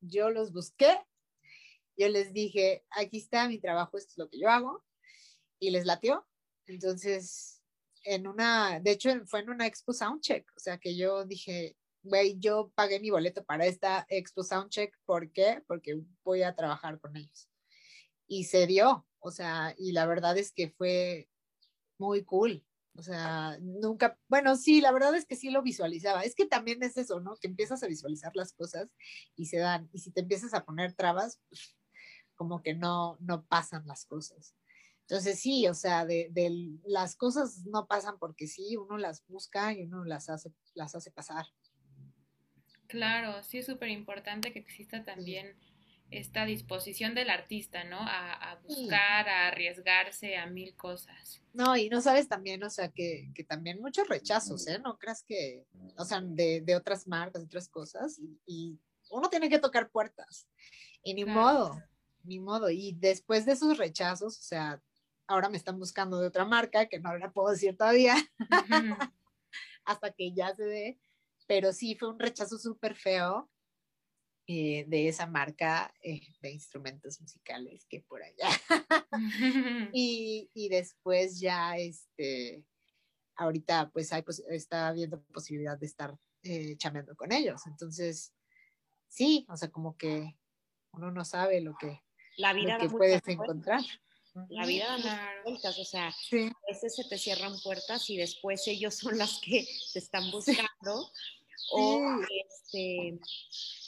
yo 0.01 0.31
los 0.31 0.53
busqué, 0.53 1.01
yo 1.97 2.09
les 2.11 2.33
dije, 2.33 2.87
aquí 2.91 3.19
está 3.19 3.49
mi 3.49 3.59
trabajo, 3.59 3.99
esto 3.99 4.13
es 4.13 4.19
lo 4.19 4.31
que 4.31 4.39
yo 4.39 4.49
hago, 4.49 4.85
y 5.59 5.73
les 5.73 5.85
latió. 5.85 6.25
Entonces, 6.67 7.61
en 8.05 8.29
una, 8.29 8.79
de 8.79 8.93
hecho, 8.93 9.11
fue 9.27 9.41
en 9.41 9.51
una 9.51 9.67
Expo 9.67 9.93
Soundcheck, 9.93 10.49
o 10.57 10.61
sea 10.61 10.79
que 10.79 10.97
yo 10.97 11.25
dije, 11.25 11.77
güey, 12.05 12.39
yo 12.39 12.71
pagué 12.77 13.01
mi 13.01 13.11
boleto 13.11 13.45
para 13.45 13.67
esta 13.67 14.07
Expo 14.09 14.45
Soundcheck, 14.45 14.97
¿por 15.05 15.33
qué? 15.33 15.61
Porque 15.67 16.01
voy 16.23 16.45
a 16.45 16.55
trabajar 16.55 17.01
con 17.01 17.17
ellos. 17.17 17.49
Y 18.33 18.45
se 18.45 18.67
dio, 18.67 19.07
o 19.19 19.31
sea, 19.31 19.75
y 19.77 19.93
la 19.93 20.07
verdad 20.07 20.39
es 20.39 20.53
que 20.53 20.71
fue 20.71 21.29
muy 21.99 22.25
cool. 22.25 22.65
O 22.97 23.03
sea, 23.03 23.59
nunca, 23.61 24.19
bueno, 24.27 24.57
sí, 24.57 24.81
la 24.81 24.91
verdad 24.91 25.15
es 25.15 25.27
que 25.27 25.37
sí 25.37 25.51
lo 25.51 25.61
visualizaba. 25.61 26.23
Es 26.25 26.35
que 26.35 26.47
también 26.47 26.83
es 26.83 26.97
eso, 26.97 27.21
¿no? 27.21 27.37
Que 27.37 27.49
empiezas 27.49 27.83
a 27.83 27.89
visualizar 27.89 28.33
las 28.35 28.55
cosas 28.55 28.89
y 29.37 29.45
se 29.45 29.59
dan. 29.59 29.91
Y 29.93 29.99
si 29.99 30.13
te 30.13 30.23
empiezas 30.23 30.55
a 30.55 30.65
poner 30.65 30.95
trabas, 30.95 31.43
pues, 31.51 31.77
como 32.35 32.63
que 32.63 32.73
no, 32.73 33.19
no 33.21 33.45
pasan 33.45 33.87
las 33.87 34.07
cosas. 34.07 34.57
Entonces 35.03 35.39
sí, 35.39 35.69
o 35.69 35.75
sea, 35.75 36.07
de, 36.07 36.29
de, 36.31 36.79
las 36.87 37.17
cosas 37.17 37.67
no 37.67 37.87
pasan 37.87 38.19
porque 38.19 38.47
sí, 38.47 38.79
uno 38.79 38.97
las 38.97 39.27
busca 39.27 39.75
y 39.75 39.83
uno 39.83 40.07
las 40.07 40.31
hace, 40.31 40.55
las 40.73 40.95
hace 40.95 41.11
pasar. 41.11 41.45
Claro, 42.87 43.43
sí 43.43 43.59
es 43.59 43.67
súper 43.67 43.91
importante 43.91 44.55
que 44.55 44.59
exista 44.59 45.05
también 45.05 45.55
esta 46.13 46.45
disposición 46.45 47.15
del 47.15 47.31
artista, 47.31 47.85
¿no? 47.85 47.99
A, 48.01 48.61
buscar, 48.63 49.29
a 49.29 49.49
arriesgarse 49.49 50.37
a 50.37 50.47
mil 50.47 50.77
cosas. 50.77 51.43
No, 51.53 51.77
y 51.77 51.89
no 51.89 52.01
sabes 52.01 52.29
también, 52.29 52.63
o 52.63 52.71
sea, 52.71 52.89
que, 52.89 53.31
que 53.35 53.45
también 53.45 53.81
muchos 53.81 54.09
rechazos, 54.09 54.67
¿eh? 54.69 54.79
No 54.79 54.99
creas 54.99 55.25
que, 55.25 55.67
o 55.97 56.05
sea, 56.05 56.21
de, 56.21 56.61
de 56.61 56.77
otras 56.77 57.07
marcas, 57.07 57.43
otras 57.43 57.69
cosas, 57.69 58.19
y, 58.19 58.39
y, 58.47 58.79
uno 59.11 59.29
tiene 59.29 59.49
que 59.49 59.59
tocar 59.59 59.91
puertas, 59.91 60.49
y 61.03 61.15
ni 61.15 61.25
modo, 61.25 61.83
ni 62.25 62.39
modo. 62.39 62.71
Y 62.71 62.97
después 62.99 63.45
de 63.45 63.53
esos 63.53 63.77
rechazos, 63.77 64.39
o 64.39 64.43
sea, 64.43 64.81
ahora 65.27 65.49
me 65.49 65.57
están 65.57 65.79
buscando 65.79 66.19
de 66.19 66.29
otra 66.29 66.45
marca 66.45 66.87
que 66.87 66.99
no 66.99 67.17
la 67.17 67.31
puedo 67.31 67.51
decir 67.51 67.77
todavía, 67.77 68.17
hasta 69.85 70.13
que 70.13 70.33
ya 70.33 70.55
se 70.55 70.65
dé, 70.65 71.01
pero 71.47 71.73
sí 71.73 71.97
fue 71.97 72.09
un 72.09 72.19
rechazo 72.19 72.59
súper 72.59 72.95
feo 72.95 73.51
eh, 74.55 74.85
de 74.87 75.09
esa 75.09 75.25
marca 75.25 75.95
eh, 76.03 76.21
de 76.43 76.51
instrumentos 76.51 77.19
musicales 77.23 77.87
que 77.87 78.01
por 78.01 78.23
allá. 78.23 78.51
y, 79.95 80.51
y, 80.53 80.69
después 80.69 81.41
ya, 81.41 81.79
este, 81.79 82.63
ahorita 83.37 83.89
pues 83.95 84.13
hay, 84.13 84.21
pues, 84.21 84.41
está 84.51 84.89
habiendo 84.89 85.23
posibilidad 85.33 85.79
de 85.79 85.87
estar 85.87 86.19
eh, 86.43 86.77
chameando 86.77 87.17
con 87.17 87.33
ellos. 87.33 87.63
Entonces, 87.67 88.35
sí, 89.09 89.47
o 89.49 89.57
sea, 89.57 89.71
como 89.71 89.97
que 89.97 90.37
uno 90.93 91.11
no 91.11 91.25
sabe 91.25 91.63
lo 91.63 91.75
que, 91.79 92.03
la 92.37 92.53
vida 92.53 92.77
que 92.77 92.91
puedes 92.91 93.27
encontrar. 93.27 93.81
La 94.51 94.67
vida 94.67 94.99
da 94.99 95.31
vueltas, 95.45 95.79
o 95.79 95.85
sea, 95.87 96.09
a 96.09 96.69
veces 96.69 96.95
se 96.95 97.05
te 97.09 97.17
cierran 97.17 97.59
puertas 97.63 98.11
y 98.11 98.19
después 98.19 98.69
ellos 98.69 98.97
son 98.97 99.17
las 99.17 99.41
que 99.43 99.67
te 99.95 99.99
están 99.99 100.31
buscando. 100.31 101.11
O, 101.71 102.19
este, 102.45 103.19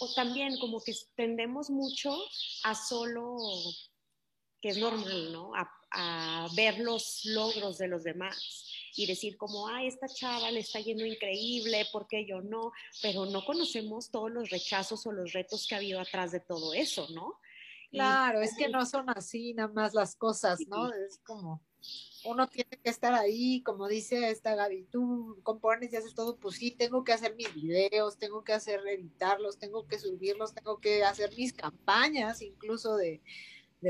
o 0.00 0.14
también 0.14 0.58
como 0.58 0.80
que 0.80 0.94
tendemos 1.16 1.70
mucho 1.70 2.16
a 2.62 2.74
solo, 2.74 3.36
que 4.60 4.70
es 4.70 4.78
normal, 4.78 5.32
¿no? 5.32 5.54
A, 5.54 5.70
a 5.90 6.48
ver 6.56 6.78
los 6.78 7.24
logros 7.24 7.78
de 7.78 7.88
los 7.88 8.04
demás 8.04 8.70
y 8.96 9.06
decir 9.06 9.36
como, 9.36 9.68
ah, 9.68 9.84
esta 9.84 10.06
chava 10.08 10.50
le 10.50 10.60
está 10.60 10.80
yendo 10.80 11.04
increíble, 11.04 11.86
¿por 11.92 12.06
qué 12.06 12.26
yo 12.26 12.40
no? 12.40 12.72
Pero 13.02 13.26
no 13.26 13.44
conocemos 13.44 14.10
todos 14.10 14.30
los 14.30 14.50
rechazos 14.50 15.06
o 15.06 15.12
los 15.12 15.32
retos 15.32 15.66
que 15.66 15.74
ha 15.74 15.78
habido 15.78 16.00
atrás 16.00 16.32
de 16.32 16.40
todo 16.40 16.74
eso, 16.74 17.08
¿no? 17.10 17.40
Claro, 17.90 18.40
es 18.40 18.56
que 18.56 18.68
no 18.68 18.84
son 18.86 19.08
así 19.10 19.54
nada 19.54 19.72
más 19.72 19.94
las 19.94 20.16
cosas, 20.16 20.58
¿no? 20.66 20.92
Es 20.92 21.20
como, 21.24 21.62
uno 22.24 22.48
tiene 22.48 22.70
que 22.82 22.90
estar 22.90 23.14
ahí, 23.14 23.62
como 23.62 23.86
dice 23.86 24.30
esta 24.30 24.54
Gaby, 24.54 24.84
tú 24.90 25.38
compones 25.42 25.92
y 25.92 25.96
haces 25.96 26.14
todo, 26.14 26.36
pues 26.36 26.56
sí, 26.56 26.70
tengo 26.70 27.04
que 27.04 27.12
hacer 27.12 27.34
mis 27.36 27.52
videos, 27.54 28.18
tengo 28.18 28.42
que 28.44 28.52
hacer 28.52 28.80
editarlos, 28.86 29.58
tengo 29.58 29.86
que 29.86 29.98
subirlos, 29.98 30.54
tengo 30.54 30.80
que 30.80 31.04
hacer 31.04 31.30
mis 31.36 31.52
campañas 31.52 32.42
incluso 32.42 32.96
de, 32.96 33.20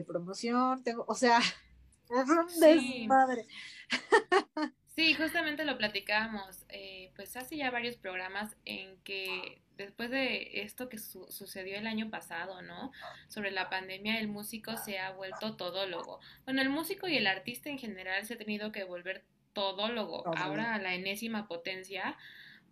promoción, 0.06 0.82
tengo, 0.82 1.04
o 1.06 1.14
sea, 1.14 1.38
es 2.10 2.28
un 2.28 2.60
desmadre. 2.60 3.46
Sí, 4.96 5.12
justamente 5.14 5.64
lo 5.64 5.76
platicábamos, 5.76 6.64
eh, 6.68 7.10
pues 7.16 7.36
hace 7.36 7.56
ya 7.56 7.70
varios 7.72 7.96
programas 7.96 8.56
en 8.64 8.96
que 9.02 9.60
después 9.76 10.08
de 10.08 10.62
esto 10.62 10.88
que 10.88 10.98
sucedió 10.98 11.76
el 11.76 11.88
año 11.88 12.10
pasado, 12.10 12.62
¿no? 12.62 12.92
Sobre 13.26 13.50
la 13.50 13.68
pandemia, 13.68 14.20
el 14.20 14.28
músico 14.28 14.76
se 14.76 15.00
ha 15.00 15.10
vuelto 15.10 15.56
todólogo. 15.56 16.20
Bueno, 16.44 16.62
el 16.62 16.68
músico 16.68 17.08
y 17.08 17.16
el 17.16 17.26
artista 17.26 17.70
en 17.70 17.78
general 17.78 18.24
se 18.24 18.34
ha 18.34 18.38
tenido 18.38 18.70
que 18.70 18.84
volver 18.84 19.24
todólogo, 19.52 20.24
ahora 20.36 20.74
a 20.74 20.78
la 20.78 20.94
enésima 20.94 21.48
potencia, 21.48 22.16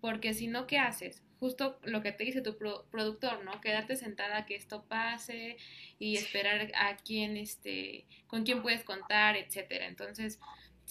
porque 0.01 0.33
si 0.33 0.47
no, 0.47 0.67
¿qué 0.69 0.79
haces? 0.79 1.23
Justo 1.41 1.81
lo 1.83 2.03
que 2.03 2.13
te 2.13 2.23
dice 2.23 2.41
tu 2.41 2.57
productor, 2.57 3.45
¿no? 3.45 3.61
Quedarte 3.61 3.97
sentada 3.97 4.39
a 4.39 4.47
que 4.47 4.55
esto 4.55 4.85
pase 4.85 5.57
y 5.99 6.17
esperar 6.17 6.71
a 6.77 6.97
quién, 6.97 7.37
este, 7.37 8.07
con 8.29 8.45
quién 8.45 8.63
puedes 8.63 8.85
contar, 8.85 9.37
etcétera. 9.37 9.87
Entonces, 9.87 10.39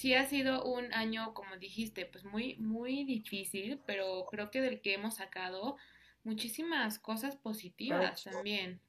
sí 0.02 0.16
ha 0.16 0.28
sido 0.28 0.66
un 0.66 0.92
año, 0.94 1.36
como 1.36 1.58
dijiste, 1.58 2.08
pues 2.08 2.26
muy, 2.26 2.56
muy 2.58 3.04
difícil, 3.04 3.80
pero 3.86 4.26
creo 4.26 4.50
que 4.50 4.60
del 4.60 4.82
que 4.82 4.96
hemos 4.96 5.18
sacado 5.18 5.78
muchísimas 6.24 6.98
cosas 6.98 7.36
positivas 7.36 8.24
también. 8.24 8.82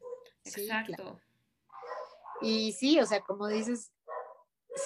Exacto. 0.42 1.20
Y 2.40 2.72
sí, 2.72 2.98
o 2.98 3.04
sea, 3.04 3.20
como 3.20 3.46
dices, 3.48 3.92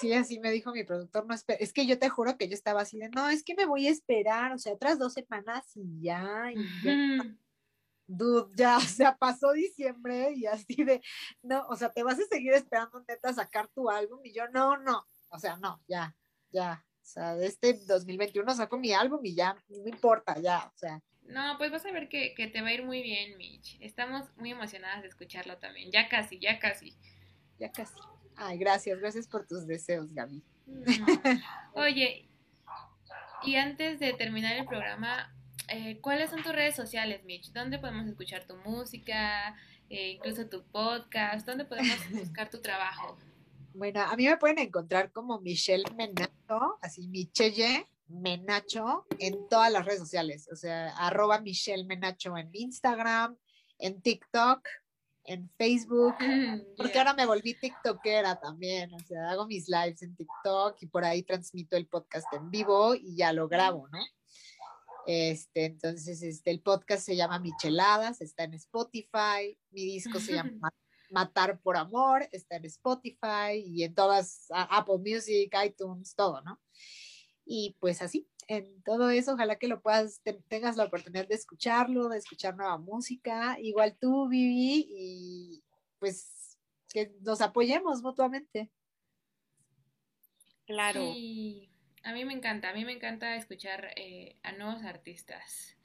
sí, 0.01 0.11
así 0.11 0.37
me 0.41 0.51
dijo 0.51 0.73
mi 0.73 0.83
productor, 0.83 1.25
no 1.25 1.33
es 1.33 1.71
que 1.71 1.87
yo 1.87 1.97
te 1.97 2.09
juro 2.09 2.37
que 2.37 2.49
yo 2.49 2.55
estaba 2.55 2.81
así 2.81 2.97
de, 2.97 3.07
no, 3.07 3.29
es 3.29 3.41
que 3.41 3.55
me 3.55 3.65
voy 3.65 3.87
a 3.87 3.91
esperar, 3.91 4.51
o 4.51 4.57
sea, 4.57 4.73
otras 4.73 4.99
dos 4.99 5.13
semanas 5.13 5.65
y 5.75 6.01
ya, 6.01 6.51
y 6.53 6.83
ya. 6.83 7.37
Dude, 8.05 8.53
ya, 8.55 8.77
o 8.77 8.81
sea, 8.81 9.15
pasó 9.15 9.53
diciembre 9.53 10.33
y 10.35 10.45
así 10.45 10.83
de, 10.83 11.01
no, 11.41 11.65
o 11.69 11.77
sea, 11.77 11.89
te 11.89 12.03
vas 12.03 12.19
a 12.19 12.25
seguir 12.25 12.51
esperando 12.51 13.01
neta 13.07 13.33
sacar 13.33 13.69
tu 13.69 13.89
álbum 13.89 14.19
y 14.25 14.33
yo, 14.33 14.47
no, 14.49 14.75
no, 14.77 15.05
o 15.29 15.39
sea, 15.39 15.57
no, 15.57 15.81
ya, 15.87 16.15
ya. 16.51 16.83
O 17.01 17.09
sea, 17.09 17.35
de 17.35 17.47
este 17.47 17.73
2021 17.87 18.53
saco 18.53 18.77
mi 18.77 18.93
álbum 18.93 19.21
y 19.23 19.33
ya, 19.33 19.55
no 19.69 19.87
importa, 19.87 20.39
ya, 20.39 20.71
o 20.73 20.77
sea. 20.77 21.01
No, 21.23 21.57
pues 21.57 21.71
vas 21.71 21.85
a 21.85 21.91
ver 21.91 22.09
que, 22.09 22.33
te 22.35 22.61
va 22.61 22.69
a 22.69 22.73
ir 22.73 22.83
muy 22.83 23.01
bien, 23.01 23.37
Mitch. 23.37 23.77
Estamos 23.81 24.25
muy 24.37 24.51
emocionadas 24.51 25.01
de 25.01 25.09
escucharlo 25.09 25.57
también. 25.57 25.91
Ya 25.91 26.09
casi, 26.09 26.39
ya 26.39 26.59
casi. 26.59 26.97
Ya 27.59 27.71
casi. 27.71 27.95
Ay, 28.35 28.57
gracias, 28.57 28.99
gracias 28.99 29.27
por 29.27 29.45
tus 29.45 29.65
deseos, 29.67 30.13
Gaby. 30.13 30.43
Oye, 31.73 32.29
y 33.43 33.55
antes 33.55 33.99
de 33.99 34.13
terminar 34.13 34.57
el 34.57 34.65
programa, 34.65 35.33
eh, 35.69 35.99
¿cuáles 36.01 36.29
son 36.29 36.43
tus 36.43 36.53
redes 36.53 36.75
sociales, 36.75 37.23
Mitch? 37.25 37.51
¿Dónde 37.51 37.79
podemos 37.79 38.07
escuchar 38.07 38.45
tu 38.45 38.55
música, 38.57 39.55
eh, 39.89 40.11
incluso 40.11 40.47
tu 40.47 40.63
podcast? 40.63 41.45
¿Dónde 41.45 41.65
podemos 41.65 41.97
buscar 42.11 42.49
tu 42.49 42.61
trabajo? 42.61 43.17
Bueno, 43.77 44.01
a 44.01 44.15
mí 44.15 44.25
me 44.25 44.37
pueden 44.37 44.57
encontrar 44.57 45.11
como 45.11 45.39
Michelle 45.39 45.83
Menacho, 45.95 46.79
así 46.81 47.07
Michelle 47.09 47.87
Menacho 48.07 49.05
en 49.19 49.47
todas 49.49 49.71
las 49.71 49.85
redes 49.85 49.99
sociales, 49.99 50.49
o 50.51 50.55
sea, 50.55 50.97
arroba 50.97 51.39
Michelle 51.41 51.85
Menacho 51.85 52.35
en 52.37 52.49
Instagram, 52.53 53.37
en 53.77 54.01
TikTok, 54.01 54.67
en 55.25 55.47
Facebook, 55.59 56.15
porque 56.75 56.97
ahora 56.97 57.13
me 57.13 57.27
volví 57.27 57.53
TikTokera 57.53 58.39
también, 58.39 58.91
o 58.95 58.99
sea, 58.99 59.29
hago 59.29 59.45
mis 59.45 59.69
lives 59.69 60.01
en 60.01 60.15
TikTok 60.15 60.75
y 60.81 60.87
por 60.87 61.05
ahí 61.05 61.21
transmito 61.21 61.77
el 61.77 61.85
podcast 61.85 62.25
en 62.33 62.49
vivo 62.49 62.95
y 62.95 63.15
ya 63.15 63.31
lo 63.31 63.47
grabo, 63.47 63.87
¿no? 63.89 63.99
Este, 65.05 65.65
entonces, 65.65 66.23
este, 66.23 66.49
el 66.49 66.61
podcast 66.61 67.05
se 67.05 67.15
llama 67.15 67.37
Micheladas, 67.37 68.21
está 68.21 68.45
en 68.45 68.55
Spotify, 68.55 69.55
mi 69.69 69.85
disco 69.85 70.19
se 70.19 70.33
llama 70.33 70.73
Matar 71.09 71.59
por 71.59 71.77
Amor, 71.77 72.27
está 72.31 72.57
en 72.57 72.65
Spotify 72.65 73.63
y 73.65 73.83
en 73.83 73.93
todas, 73.93 74.47
Apple 74.49 74.97
Music, 74.99 75.55
iTunes, 75.65 76.15
todo, 76.15 76.41
¿no? 76.41 76.59
Y 77.45 77.75
pues 77.79 78.01
así, 78.01 78.27
en 78.47 78.81
todo 78.83 79.09
eso, 79.09 79.33
ojalá 79.33 79.57
que 79.57 79.67
lo 79.67 79.81
puedas, 79.81 80.21
tengas 80.47 80.75
la 80.75 80.85
oportunidad 80.85 81.27
de 81.27 81.35
escucharlo, 81.35 82.09
de 82.09 82.17
escuchar 82.17 82.55
nueva 82.55 82.77
música, 82.77 83.57
igual 83.59 83.97
tú, 83.99 84.27
Vivi, 84.27 84.87
y 84.89 85.63
pues 85.99 86.57
que 86.89 87.13
nos 87.21 87.41
apoyemos 87.41 88.01
mutuamente. 88.01 88.71
Claro. 90.65 91.13
Sí, 91.13 91.69
a 92.03 92.11
mí 92.11 92.25
me 92.25 92.33
encanta, 92.33 92.69
a 92.69 92.73
mí 92.73 92.83
me 92.83 92.93
encanta 92.93 93.35
escuchar 93.35 93.93
eh, 93.95 94.37
a 94.43 94.51
nuevos 94.51 94.83
artistas. 94.83 95.76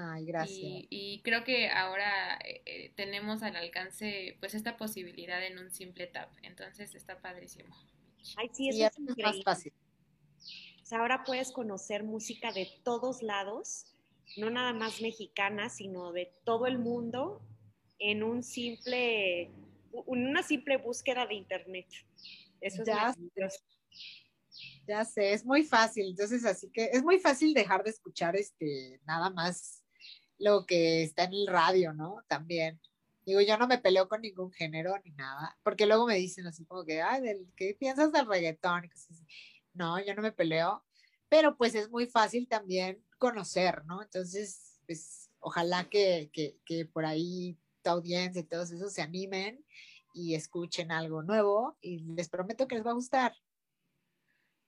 Ay, 0.00 0.26
gracias. 0.26 0.84
Y, 0.90 1.20
creo 1.24 1.42
que 1.42 1.68
ahora 1.70 2.38
eh, 2.44 2.62
eh, 2.66 2.92
tenemos 2.94 3.42
al 3.42 3.56
alcance 3.56 4.36
pues 4.38 4.54
esta 4.54 4.76
posibilidad 4.76 5.44
en 5.44 5.58
un 5.58 5.72
simple 5.72 6.06
tap. 6.06 6.30
Entonces 6.42 6.94
está 6.94 7.20
padrísimo. 7.20 7.76
Ay, 8.36 8.48
sí, 8.52 8.68
eso 8.68 8.86
es, 9.08 9.16
más 9.18 9.42
fácil. 9.42 9.72
ahora 10.92 11.24
puedes 11.24 11.50
conocer 11.50 12.04
música 12.04 12.52
de 12.52 12.68
todos 12.84 13.22
lados, 13.22 13.96
no 14.36 14.50
nada 14.50 14.72
más 14.72 15.00
mexicana, 15.00 15.68
sino 15.68 16.12
de 16.12 16.32
todo 16.44 16.66
el 16.66 16.78
mundo 16.78 17.42
en 17.98 18.22
un 18.22 18.44
simple, 18.44 19.50
una 19.90 20.44
simple 20.44 20.76
búsqueda 20.76 21.26
de 21.26 21.34
internet. 21.34 21.88
Eso 22.60 22.84
ya, 22.84 23.14
es 23.34 23.64
ya 24.86 25.04
sé, 25.04 25.32
es 25.32 25.44
muy 25.44 25.64
fácil. 25.64 26.06
Entonces, 26.10 26.44
así 26.44 26.70
que 26.70 26.84
es 26.92 27.02
muy 27.02 27.18
fácil 27.18 27.52
dejar 27.52 27.82
de 27.82 27.90
escuchar 27.90 28.36
este 28.36 29.00
nada 29.04 29.30
más 29.30 29.82
lo 30.38 30.66
que 30.66 31.02
está 31.02 31.24
en 31.24 31.34
el 31.34 31.46
radio, 31.46 31.92
¿no? 31.92 32.22
También. 32.28 32.80
Digo, 33.26 33.40
yo 33.42 33.58
no 33.58 33.66
me 33.66 33.78
peleo 33.78 34.08
con 34.08 34.22
ningún 34.22 34.50
género 34.52 34.94
ni 35.04 35.10
nada, 35.12 35.58
porque 35.62 35.86
luego 35.86 36.06
me 36.06 36.14
dicen 36.14 36.46
así 36.46 36.64
como 36.64 36.84
que, 36.84 37.02
ay, 37.02 37.22
¿qué 37.56 37.76
piensas 37.78 38.10
del 38.12 38.26
reggaetón? 38.26 38.88
No, 39.74 40.02
yo 40.02 40.14
no 40.14 40.22
me 40.22 40.32
peleo, 40.32 40.84
pero 41.28 41.56
pues 41.56 41.74
es 41.74 41.90
muy 41.90 42.06
fácil 42.06 42.48
también 42.48 43.04
conocer, 43.18 43.84
¿no? 43.84 44.02
Entonces, 44.02 44.80
pues 44.86 45.30
ojalá 45.40 45.88
que, 45.90 46.30
que, 46.32 46.86
por 46.86 47.04
ahí 47.04 47.58
tu 47.82 47.90
audiencia 47.90 48.40
y 48.40 48.44
todos 48.44 48.70
esos 48.70 48.92
se 48.92 49.02
animen 49.02 49.64
y 50.14 50.34
escuchen 50.34 50.90
algo 50.90 51.22
nuevo 51.22 51.76
y 51.80 51.98
les 52.14 52.28
prometo 52.28 52.66
que 52.66 52.76
les 52.76 52.86
va 52.86 52.92
a 52.92 52.94
gustar. 52.94 53.36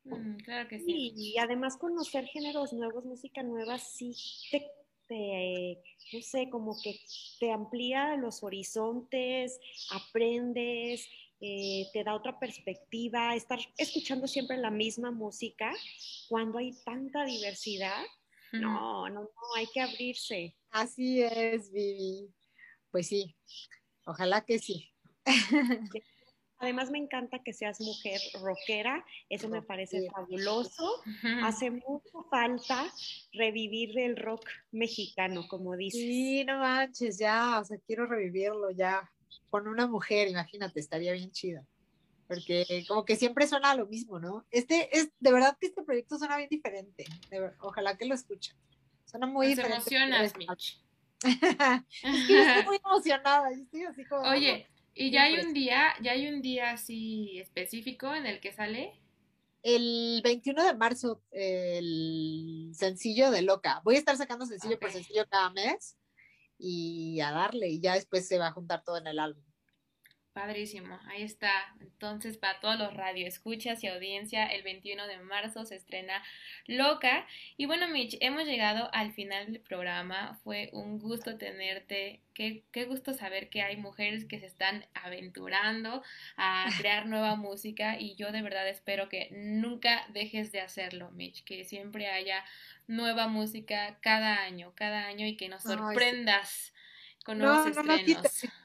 Mm, 0.05 0.37
claro 0.37 0.69
que 0.69 0.81
sí. 0.81 1.13
Y 1.17 1.39
además 1.39 1.77
conocer 1.77 2.27
géneros 2.27 2.73
nuevos, 2.73 3.05
música 3.05 3.43
nueva, 3.43 3.79
sí 3.79 4.15
te 4.51 4.71
no 5.14 6.23
sé, 6.23 6.49
como 6.51 6.77
que 6.83 7.01
te 7.38 7.51
amplía 7.53 8.16
los 8.16 8.42
horizontes, 8.42 9.59
aprendes, 9.90 11.09
eh, 11.40 11.87
te 11.92 12.05
da 12.05 12.14
otra 12.14 12.38
perspectiva, 12.38 13.35
estar 13.35 13.59
escuchando 13.79 14.27
siempre 14.27 14.59
la 14.59 14.70
misma 14.70 15.11
música 15.11 15.73
cuando 16.29 16.59
hay 16.59 16.73
tanta 16.85 17.25
diversidad. 17.25 18.03
No, 18.53 19.09
no, 19.09 19.23
no, 19.23 19.31
hay 19.57 19.66
que 19.73 19.81
abrirse. 19.81 20.57
Así 20.70 21.23
es, 21.23 21.70
Vivi. 21.70 22.29
Pues 22.90 23.07
sí, 23.07 23.37
ojalá 24.05 24.44
que 24.44 24.59
sí. 24.59 24.92
Además 26.61 26.91
me 26.91 26.99
encanta 26.99 27.39
que 27.43 27.55
seas 27.55 27.81
mujer 27.81 28.21
rockera, 28.43 29.03
eso 29.31 29.49
me 29.49 29.63
parece 29.63 30.11
fabuloso. 30.11 31.03
Hace 31.43 31.71
mucha 31.71 32.19
falta 32.31 32.87
revivir 33.33 33.99
el 33.99 34.15
rock 34.17 34.47
mexicano, 34.71 35.49
como 35.49 35.75
dices. 35.75 36.03
Sí, 36.03 36.45
no 36.45 36.59
manches, 36.59 37.19
ya, 37.19 37.61
o 37.61 37.65
sea, 37.65 37.79
quiero 37.87 38.05
revivirlo 38.05 38.71
ya 38.73 39.11
con 39.49 39.69
una 39.69 39.87
mujer, 39.87 40.29
imagínate, 40.29 40.81
estaría 40.81 41.13
bien 41.15 41.31
chido. 41.33 41.67
Porque 42.29 42.85
como 42.87 43.07
que 43.07 43.17
siempre 43.17 43.47
suena 43.47 43.75
lo 43.75 43.87
mismo, 43.87 44.21
¿no? 44.21 44.45
Este 44.51 44.97
es, 44.97 45.11
de 45.19 45.33
verdad 45.33 45.57
que 45.59 45.67
este 45.67 45.83
proyecto 45.83 46.19
suena 46.19 46.37
bien 46.37 46.51
diferente. 46.51 47.07
ojalá 47.61 47.97
que 47.97 48.05
lo 48.05 48.15
escuchen. 48.15 48.55
Suena 49.07 49.27
muy 49.27 49.49
Nos 49.49 49.57
diferente. 49.57 49.95
emocionas, 49.95 50.37
Mitch. 50.37 50.85
es 51.25 52.27
que 52.27 52.33
yo 52.35 52.43
estoy 52.43 52.65
muy 52.65 52.79
emocionada, 52.85 53.51
yo 53.51 53.63
estoy 53.63 53.85
así 53.85 54.05
como... 54.05 54.29
Oye, 54.29 54.69
¿Y 54.95 55.11
ya 55.11 55.24
hay 55.24 55.38
un 55.38 55.53
día, 55.53 55.95
ya 56.03 56.12
hay 56.12 56.28
un 56.28 56.43
día 56.43 56.72
así 56.72 57.38
específico 57.38 58.14
en 58.14 58.26
el 58.26 58.41
que 58.41 58.53
sale? 58.53 59.01
El 59.62 60.20
21 60.24 60.64
de 60.64 60.74
marzo, 60.74 61.22
el 61.30 62.70
sencillo 62.74 63.30
de 63.30 63.43
Loca. 63.43 63.82
Voy 63.84 63.97
a 63.97 63.99
estar 63.99 64.16
sacando 64.16 64.47
sencillo 64.47 64.78
por 64.78 64.91
sencillo 64.91 65.26
cada 65.28 65.51
mes 65.51 65.97
y 66.59 67.20
a 67.20 67.30
darle, 67.30 67.68
y 67.68 67.80
ya 67.80 67.95
después 67.95 68.26
se 68.26 68.38
va 68.38 68.49
a 68.49 68.53
juntar 68.53 68.82
todo 68.84 68.99
en 68.99 69.07
el 69.07 69.18
álbum. 69.18 69.45
Padrísimo, 70.41 70.99
ahí 71.07 71.22
está. 71.22 71.53
Entonces, 71.80 72.38
para 72.38 72.61
todos 72.61 72.78
los 72.78 72.95
radioescuchas 72.95 73.84
y 73.84 73.88
audiencia, 73.88 74.47
el 74.47 74.62
21 74.62 75.07
de 75.07 75.18
marzo 75.18 75.66
se 75.66 75.76
estrena 75.76 76.22
Loca. 76.66 77.26
Y 77.59 77.66
bueno, 77.66 77.88
Mitch, 77.88 78.16
hemos 78.20 78.47
llegado 78.47 78.88
al 78.95 79.12
final 79.12 79.53
del 79.53 79.61
programa. 79.61 80.41
Fue 80.43 80.70
un 80.72 80.99
gusto 80.99 81.36
tenerte. 81.36 82.20
Qué, 82.32 82.62
qué 82.72 82.86
gusto 82.86 83.12
saber 83.12 83.51
que 83.51 83.61
hay 83.61 83.76
mujeres 83.76 84.24
que 84.24 84.41
se 84.41 84.47
están 84.47 84.86
aventurando 84.95 86.03
a 86.38 86.64
crear 86.80 87.05
nueva 87.05 87.36
música. 87.36 88.01
Y 88.01 88.14
yo 88.14 88.32
de 88.32 88.41
verdad 88.41 88.66
espero 88.66 89.11
que 89.11 89.28
nunca 89.32 90.07
dejes 90.09 90.53
de 90.53 90.62
hacerlo, 90.62 91.11
Mitch. 91.11 91.45
Que 91.45 91.64
siempre 91.64 92.07
haya 92.09 92.43
nueva 92.86 93.28
música 93.28 93.99
cada 94.01 94.43
año, 94.43 94.72
cada 94.74 95.05
año 95.05 95.26
y 95.26 95.36
que 95.36 95.51
nos 95.51 95.64
sorprendas 95.64 96.72
con 97.26 97.38
nuevos 97.38 97.66
estrenos 97.66 98.45
no 98.45 98.60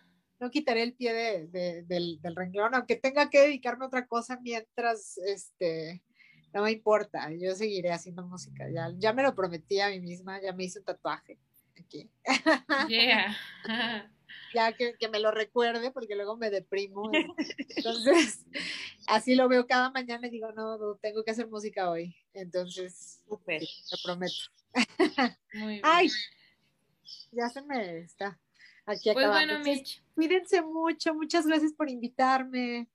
quitaré 0.52 0.84
el 0.84 0.94
pie 0.94 1.14
de, 1.14 1.84
del, 1.84 2.22
del, 2.22 2.36
renglón, 2.36 2.76
aunque 2.76 2.96
tenga 2.96 3.30
que 3.30 3.42
dedicarme 3.42 3.86
a 3.86 3.88
otra 3.88 4.08
cosa 4.08 4.40
mientras, 4.42 5.18
este, 5.20 6.04
no 6.54 6.64
me 6.64 6.72
importa, 6.72 7.32
yo 7.32 7.56
seguiré 7.56 7.92
haciendo 7.92 8.26
música, 8.26 8.70
ya, 8.70 8.92
ya 8.98 9.14
me 9.14 9.24
lo 9.24 9.34
prometí 9.34 9.80
a 9.80 9.90
mí 9.90 10.00
misma, 10.00 10.42
ya 10.42 10.54
me 10.54 10.66
hice 10.66 10.80
un 10.80 10.86
tatuaje 10.86 11.40
aquí. 11.80 12.10
Yeah. 12.88 13.38
ya 14.54 14.74
que, 14.74 14.96
que, 14.98 15.10
me 15.10 15.20
lo 15.20 15.32
recuerde, 15.32 15.92
porque 15.92 16.16
luego 16.16 16.38
me 16.38 16.50
deprimo. 16.50 17.10
Entonces, 17.78 18.46
así 19.08 19.36
lo 19.36 19.48
veo 19.48 19.68
cada 19.68 19.92
mañana 19.92 20.28
y 20.28 20.32
digo, 20.32 20.52
no, 20.52 20.78
no 20.78 20.96
tengo 20.96 21.24
que 21.24 21.32
hacer 21.32 21.48
música 21.48 21.90
hoy. 21.90 22.16
Entonces, 22.34 23.22
Super. 23.28 23.62
lo 23.62 23.98
prometo. 24.04 24.34
Muy 25.54 25.68
bien. 25.74 25.82
Ay, 25.84 26.10
ya 27.32 27.50
se 27.50 27.62
me 27.62 28.00
está 28.00 28.40
aquí 28.86 29.12
pues 29.14 29.28
bueno, 29.28 29.60
Mitch. 29.60 30.02
Cuídense 30.14 30.62
mucho, 30.62 31.14
muchas 31.14 31.46
gracias 31.46 31.74
por 31.74 31.90
invitarme. 31.90 32.88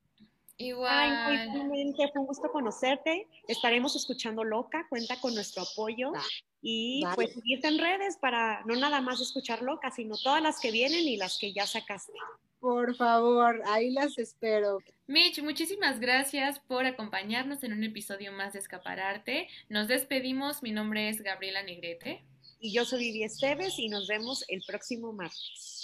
Igual. 0.60 0.92
Ay, 0.92 1.48
fue 1.94 2.20
un 2.20 2.26
gusto 2.26 2.52
conocerte. 2.52 3.26
Estaremos 3.48 3.96
escuchando 3.96 4.44
Loca, 4.44 4.86
cuenta 4.90 5.18
con 5.18 5.34
nuestro 5.34 5.62
apoyo. 5.62 6.12
y 6.60 7.02
pues 7.14 7.32
seguirte 7.32 7.68
en 7.68 7.78
redes 7.78 8.18
para 8.18 8.62
no 8.66 8.76
nada 8.76 9.00
más 9.00 9.20
escuchar 9.20 9.62
Loca, 9.62 9.90
sino 9.90 10.16
todas 10.18 10.42
las 10.42 10.60
que 10.60 10.70
vienen 10.70 11.08
y 11.08 11.16
las 11.16 11.38
que 11.38 11.54
ya 11.54 11.66
sacaste. 11.66 12.12
Por 12.58 12.94
favor, 12.94 13.62
ahí 13.68 13.90
las 13.90 14.18
espero. 14.18 14.80
Mitch, 15.06 15.42
muchísimas 15.42 15.98
gracias 15.98 16.60
por 16.60 16.84
acompañarnos 16.84 17.64
en 17.64 17.72
un 17.72 17.82
episodio 17.82 18.30
más 18.32 18.52
de 18.52 18.58
Escapararte. 18.58 19.48
Nos 19.70 19.88
despedimos. 19.88 20.62
Mi 20.62 20.72
nombre 20.72 21.08
es 21.08 21.22
Gabriela 21.22 21.62
Negrete. 21.62 22.22
Y 22.60 22.74
yo 22.74 22.84
soy 22.84 22.98
Vivi 23.00 23.22
Esteves 23.22 23.78
y 23.78 23.88
nos 23.88 24.06
vemos 24.06 24.44
el 24.48 24.62
próximo 24.66 25.14
martes. 25.14 25.79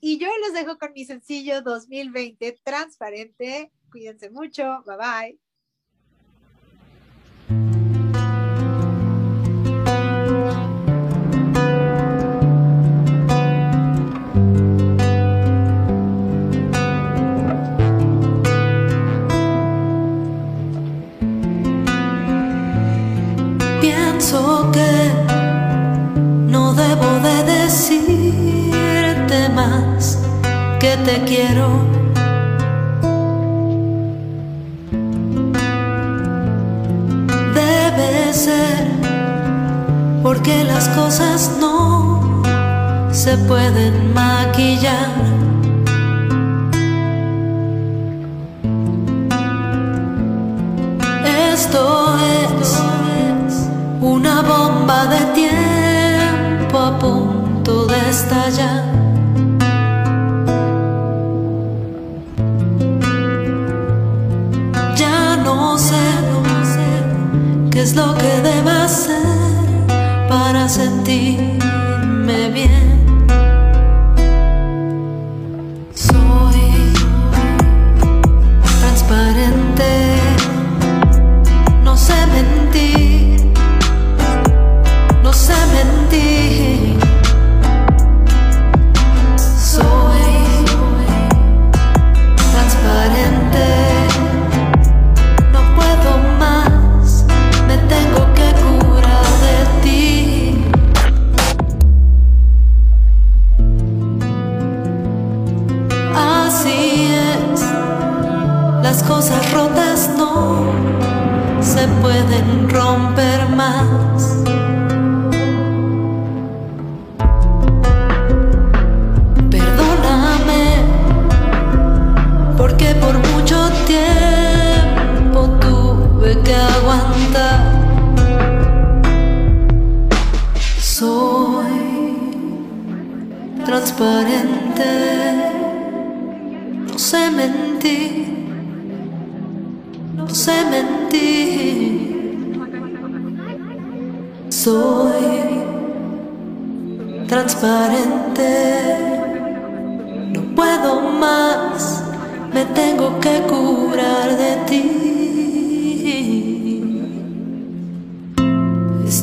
Y 0.00 0.18
yo 0.18 0.28
los 0.44 0.52
dejo 0.54 0.78
con 0.78 0.92
mi 0.92 1.04
sencillo 1.04 1.62
2020 1.62 2.58
transparente. 2.64 3.72
Cuídense 3.90 4.30
mucho. 4.30 4.82
Bye 4.86 4.96
bye. 4.96 5.49
Que 30.90 30.96
te 30.96 31.24
quiero. 31.24 31.68
Debe 37.54 38.32
ser 38.32 38.88
porque 40.22 40.64
las 40.64 40.88
cosas 40.88 41.52
no 41.60 42.42
se 43.12 43.36
pueden 43.50 44.12
maquillar. 44.14 45.10
Esto 51.52 52.16
es 52.42 52.80
una 54.00 54.42
bomba 54.42 55.06
de 55.06 55.20
tiempo 55.40 56.78
a 56.78 56.98
punto 56.98 57.86
de 57.86 58.10
estallar. 58.10 58.89
Es 67.82 67.96
lo 67.96 68.14
que 68.14 68.40
debo 68.42 68.68
hacer 68.68 69.16
para 70.28 70.68
sentirme 70.68 71.59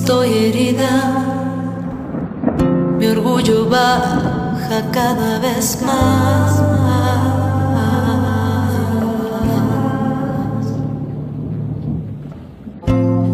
Estoy 0.07 0.29
herida, 0.37 0.89
mi 2.97 3.07
orgullo 3.07 3.67
baja 3.69 4.89
cada 4.93 5.37
vez 5.39 5.81
más. 5.81 6.61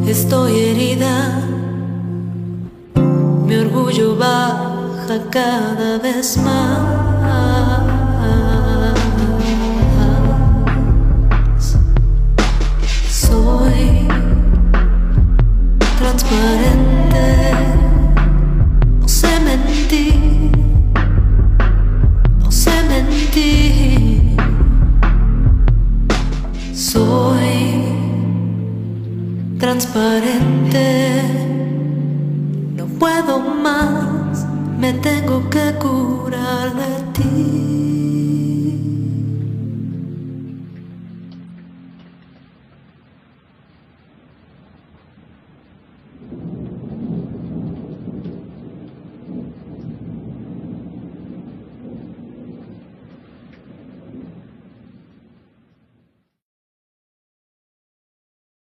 Estoy 0.07 0.59
herida, 0.59 1.43
mi 3.45 3.55
orgullo 3.55 4.15
baja 4.15 5.19
cada 5.29 5.99
vez 5.99 6.37
más. 6.37 7.62
transparente. 29.93 31.21
No 32.75 32.85
puedo 32.99 33.39
más, 33.39 34.45
me 34.79 34.93
tengo 34.93 35.47
que 35.49 35.73
curar 35.79 36.73
de 36.75 37.13
ti. 37.13 37.62